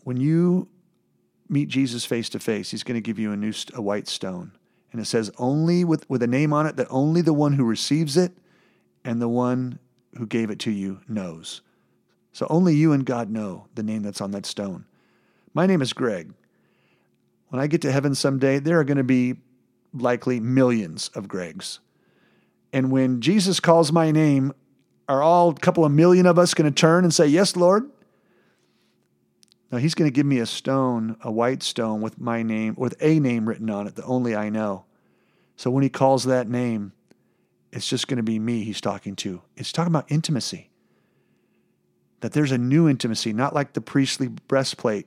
When 0.03 0.17
you 0.17 0.69
meet 1.49 1.69
Jesus 1.69 2.05
face 2.05 2.29
to 2.31 2.41
face, 2.41 2.73
he's 2.73 2.83
going 2.83 2.97
to 2.97 3.01
give 3.01 3.19
you 3.19 3.31
a 3.31 3.37
new 3.37 3.53
a 3.75 3.83
white 3.83 4.09
stone. 4.09 4.53
And 4.91 5.01
it 5.01 5.05
says 5.05 5.31
only 5.39 5.85
with, 5.85 6.09
with 6.11 6.23
a 6.23 6.27
name 6.27 6.53
on 6.53 6.67
it 6.67 6.77
that 6.77 6.89
only 6.91 7.23
the 7.23 7.33
one 7.33 7.53
who 7.53 7.65
receives 7.65 8.17
it 8.17 8.33
and 9.05 9.23
the 9.23 9.29
one 9.29 9.79
who 10.19 10.27
gave 10.27 10.51
it 10.51 10.59
to 10.61 10.71
you 10.71 11.01
knows. 11.09 11.63
So 12.33 12.47
only 12.51 12.75
you 12.75 12.93
and 12.93 13.05
God 13.05 13.31
know 13.31 13.69
the 13.75 13.83
name 13.83 14.03
that's 14.03 14.21
on 14.21 14.33
that 14.33 14.47
stone. 14.47 14.87
My 15.55 15.67
name 15.67 15.83
is 15.83 15.93
Greg. 15.93 16.33
When 17.53 17.61
I 17.61 17.67
get 17.67 17.83
to 17.83 17.93
heaven 17.93 18.15
someday, 18.15 18.61
there 18.61 18.81
are 18.81 18.85
going 18.85 18.97
to 18.97 19.05
be 19.05 19.35
likely 19.93 20.41
millions 20.41 21.11
of 21.15 21.29
Gregs. 21.29 21.81
And 22.73 22.91
when 22.91 23.21
Jesus 23.21 23.61
calls 23.61 23.93
my 23.93 24.11
name, 24.11 24.55
are 25.07 25.23
all 25.23 25.51
a 25.51 25.55
couple 25.55 25.85
of 25.85 25.93
million 25.93 26.25
of 26.25 26.39
us 26.39 26.55
going 26.55 26.73
to 26.73 26.75
turn 26.75 27.05
and 27.05 27.13
say, 27.13 27.27
Yes, 27.27 27.55
Lord? 27.55 27.91
Now 29.71 29.77
he's 29.77 29.95
going 29.95 30.11
to 30.11 30.15
give 30.15 30.25
me 30.25 30.39
a 30.39 30.47
stone, 30.47 31.19
a 31.23 31.31
white 31.31 31.63
stone 31.63 32.01
with 32.01 32.19
my 32.19 32.43
name, 32.43 32.75
with 32.79 32.95
a 33.03 33.21
name 33.21 33.47
written 33.47 33.69
on 33.69 33.87
it 33.87 33.97
that 33.97 34.07
only 34.07 34.35
I 34.35 34.49
know. 34.49 34.87
So 35.55 35.71
when 35.71 35.83
he 35.83 35.91
calls 35.91 36.25
that 36.25 36.49
name, 36.49 36.93
it's 37.71 37.87
just 37.87 38.09
going 38.09 38.17
to 38.17 38.23
be 38.23 38.39
me 38.39 38.65
he's 38.65 38.81
talking 38.81 39.15
to. 39.17 39.43
It's 39.59 39.73
talking 39.73 39.93
about 39.93 40.11
intimacy. 40.11 40.71
That 42.21 42.33
there's 42.33 42.51
a 42.51 42.57
new 42.57 42.89
intimacy, 42.89 43.35
not 43.35 43.55
like 43.55 43.75
the 43.75 43.83
priestly 43.83 44.29
breastplate 44.29 45.07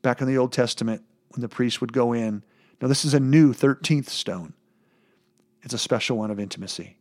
back 0.00 0.20
in 0.20 0.28
the 0.28 0.38
Old 0.38 0.52
Testament 0.52 1.02
when 1.32 1.42
the 1.42 1.48
priest 1.48 1.80
would 1.80 1.92
go 1.92 2.12
in. 2.12 2.42
Now, 2.80 2.88
this 2.88 3.04
is 3.04 3.14
a 3.14 3.20
new 3.20 3.52
13th 3.52 4.08
stone. 4.08 4.54
It's 5.62 5.74
a 5.74 5.78
special 5.78 6.18
one 6.18 6.30
of 6.30 6.40
intimacy. 6.40 6.96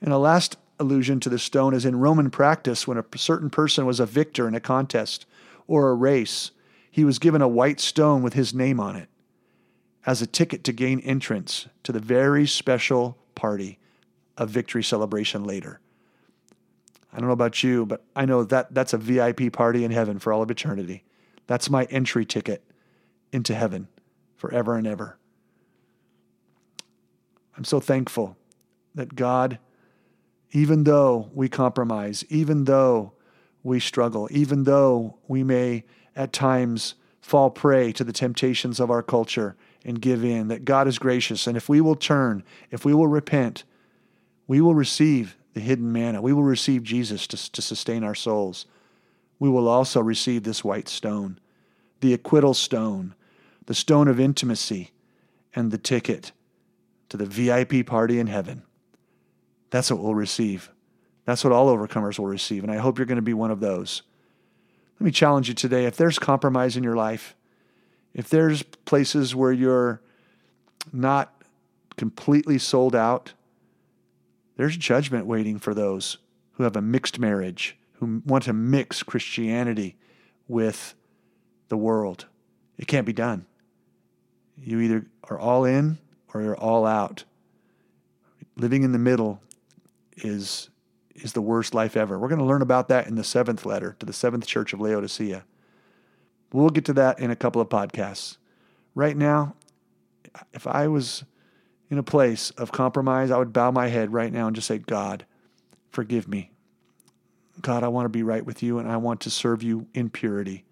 And 0.00 0.12
a 0.12 0.18
last 0.18 0.56
allusion 0.78 1.20
to 1.20 1.28
the 1.28 1.38
stone 1.38 1.74
is 1.74 1.84
in 1.84 2.00
Roman 2.00 2.30
practice 2.30 2.86
when 2.86 2.98
a 2.98 3.04
certain 3.16 3.50
person 3.50 3.86
was 3.86 4.00
a 4.00 4.06
victor 4.06 4.48
in 4.48 4.54
a 4.54 4.60
contest 4.60 5.26
or 5.66 5.90
a 5.90 5.94
race, 5.94 6.50
he 6.90 7.04
was 7.04 7.18
given 7.18 7.42
a 7.42 7.48
white 7.48 7.80
stone 7.80 8.22
with 8.22 8.34
his 8.34 8.54
name 8.54 8.78
on 8.78 8.96
it 8.96 9.08
as 10.06 10.20
a 10.20 10.26
ticket 10.26 10.64
to 10.64 10.72
gain 10.72 11.00
entrance 11.00 11.66
to 11.82 11.92
the 11.92 12.00
very 12.00 12.46
special 12.46 13.16
party 13.34 13.78
of 14.36 14.50
victory 14.50 14.82
celebration 14.82 15.44
later. 15.44 15.80
I 17.12 17.18
don't 17.18 17.28
know 17.28 17.32
about 17.32 17.62
you, 17.62 17.86
but 17.86 18.04
I 18.16 18.24
know 18.24 18.42
that 18.44 18.74
that's 18.74 18.92
a 18.92 18.98
VIP 18.98 19.52
party 19.52 19.84
in 19.84 19.92
heaven 19.92 20.18
for 20.18 20.32
all 20.32 20.42
of 20.42 20.50
eternity. 20.50 21.04
That's 21.46 21.70
my 21.70 21.84
entry 21.84 22.24
ticket 22.24 22.63
into 23.34 23.52
heaven 23.52 23.88
forever 24.36 24.76
and 24.76 24.86
ever. 24.86 25.18
I'm 27.56 27.64
so 27.64 27.80
thankful 27.80 28.36
that 28.94 29.16
God, 29.16 29.58
even 30.52 30.84
though 30.84 31.30
we 31.34 31.48
compromise, 31.48 32.24
even 32.28 32.64
though 32.64 33.12
we 33.64 33.80
struggle, 33.80 34.28
even 34.30 34.62
though 34.62 35.18
we 35.26 35.42
may 35.42 35.84
at 36.14 36.32
times 36.32 36.94
fall 37.20 37.50
prey 37.50 37.90
to 37.92 38.04
the 38.04 38.12
temptations 38.12 38.78
of 38.78 38.88
our 38.88 39.02
culture 39.02 39.56
and 39.84 40.00
give 40.00 40.24
in, 40.24 40.46
that 40.48 40.64
God 40.64 40.86
is 40.86 41.00
gracious. 41.00 41.48
And 41.48 41.56
if 41.56 41.68
we 41.68 41.80
will 41.80 41.96
turn, 41.96 42.44
if 42.70 42.84
we 42.84 42.94
will 42.94 43.08
repent, 43.08 43.64
we 44.46 44.60
will 44.60 44.76
receive 44.76 45.36
the 45.54 45.60
hidden 45.60 45.92
manna. 45.92 46.22
We 46.22 46.32
will 46.32 46.44
receive 46.44 46.84
Jesus 46.84 47.26
to, 47.28 47.50
to 47.52 47.62
sustain 47.62 48.04
our 48.04 48.14
souls. 48.14 48.66
We 49.40 49.48
will 49.48 49.66
also 49.66 50.00
receive 50.00 50.44
this 50.44 50.62
white 50.62 50.88
stone, 50.88 51.40
the 52.00 52.14
acquittal 52.14 52.54
stone, 52.54 53.14
the 53.66 53.74
stone 53.74 54.08
of 54.08 54.20
intimacy, 54.20 54.92
and 55.54 55.70
the 55.70 55.78
ticket 55.78 56.32
to 57.08 57.16
the 57.16 57.26
VIP 57.26 57.86
party 57.86 58.18
in 58.18 58.26
heaven. 58.26 58.62
That's 59.70 59.90
what 59.90 60.00
we'll 60.00 60.14
receive. 60.14 60.70
That's 61.24 61.44
what 61.44 61.52
all 61.52 61.74
overcomers 61.74 62.18
will 62.18 62.26
receive. 62.26 62.62
And 62.62 62.72
I 62.72 62.76
hope 62.76 62.98
you're 62.98 63.06
going 63.06 63.16
to 63.16 63.22
be 63.22 63.34
one 63.34 63.50
of 63.50 63.60
those. 63.60 64.02
Let 64.98 65.04
me 65.06 65.10
challenge 65.10 65.48
you 65.48 65.54
today 65.54 65.86
if 65.86 65.96
there's 65.96 66.18
compromise 66.18 66.76
in 66.76 66.84
your 66.84 66.96
life, 66.96 67.34
if 68.12 68.28
there's 68.28 68.62
places 68.62 69.34
where 69.34 69.52
you're 69.52 70.00
not 70.92 71.42
completely 71.96 72.58
sold 72.58 72.94
out, 72.94 73.32
there's 74.56 74.76
judgment 74.76 75.26
waiting 75.26 75.58
for 75.58 75.74
those 75.74 76.18
who 76.52 76.62
have 76.62 76.76
a 76.76 76.82
mixed 76.82 77.18
marriage, 77.18 77.76
who 77.94 78.22
want 78.24 78.44
to 78.44 78.52
mix 78.52 79.02
Christianity 79.02 79.96
with 80.46 80.94
the 81.68 81.76
world. 81.76 82.26
It 82.78 82.86
can't 82.86 83.06
be 83.06 83.12
done. 83.12 83.46
You 84.56 84.80
either 84.80 85.06
are 85.28 85.38
all 85.38 85.64
in 85.64 85.98
or 86.32 86.42
you're 86.42 86.56
all 86.56 86.86
out. 86.86 87.24
Living 88.56 88.82
in 88.82 88.92
the 88.92 88.98
middle 88.98 89.40
is 90.16 90.70
is 91.14 91.32
the 91.32 91.40
worst 91.40 91.74
life 91.74 91.96
ever. 91.96 92.18
We're 92.18 92.28
going 92.28 92.40
to 92.40 92.44
learn 92.44 92.62
about 92.62 92.88
that 92.88 93.06
in 93.06 93.14
the 93.14 93.24
seventh 93.24 93.64
letter 93.64 93.96
to 94.00 94.06
the 94.06 94.12
seventh 94.12 94.46
church 94.46 94.72
of 94.72 94.80
Laodicea. 94.80 95.44
We'll 96.52 96.70
get 96.70 96.84
to 96.86 96.92
that 96.94 97.20
in 97.20 97.30
a 97.30 97.36
couple 97.36 97.62
of 97.62 97.68
podcasts. 97.68 98.36
Right 98.94 99.16
now, 99.16 99.54
if 100.52 100.66
I 100.66 100.88
was 100.88 101.24
in 101.90 101.98
a 101.98 102.02
place 102.02 102.50
of 102.50 102.72
compromise, 102.72 103.30
I 103.30 103.38
would 103.38 103.52
bow 103.52 103.70
my 103.70 103.88
head 103.88 104.12
right 104.12 104.32
now 104.32 104.46
and 104.46 104.56
just 104.56 104.68
say, 104.68 104.78
God, 104.78 105.24
forgive 105.90 106.28
me. 106.28 106.50
God, 107.60 107.84
I 107.84 107.88
want 107.88 108.06
to 108.06 108.10
be 108.10 108.22
right 108.22 108.44
with 108.44 108.62
you 108.62 108.78
and 108.78 108.90
I 108.90 108.96
want 108.96 109.20
to 109.22 109.30
serve 109.30 109.62
you 109.62 109.86
in 109.94 110.10
purity. 110.10 110.64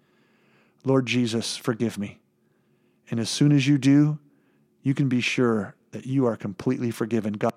Lord 0.83 1.05
Jesus, 1.05 1.55
forgive 1.55 1.97
me. 1.97 2.19
And 3.13 3.19
as 3.19 3.29
soon 3.29 3.51
as 3.51 3.67
you 3.67 3.77
do, 3.77 4.17
you 4.81 4.95
can 4.95 5.07
be 5.07 5.21
sure 5.21 5.75
that 5.91 6.07
you 6.07 6.25
are 6.25 6.35
completely 6.35 6.89
forgiven. 6.89 7.33
God 7.33 7.53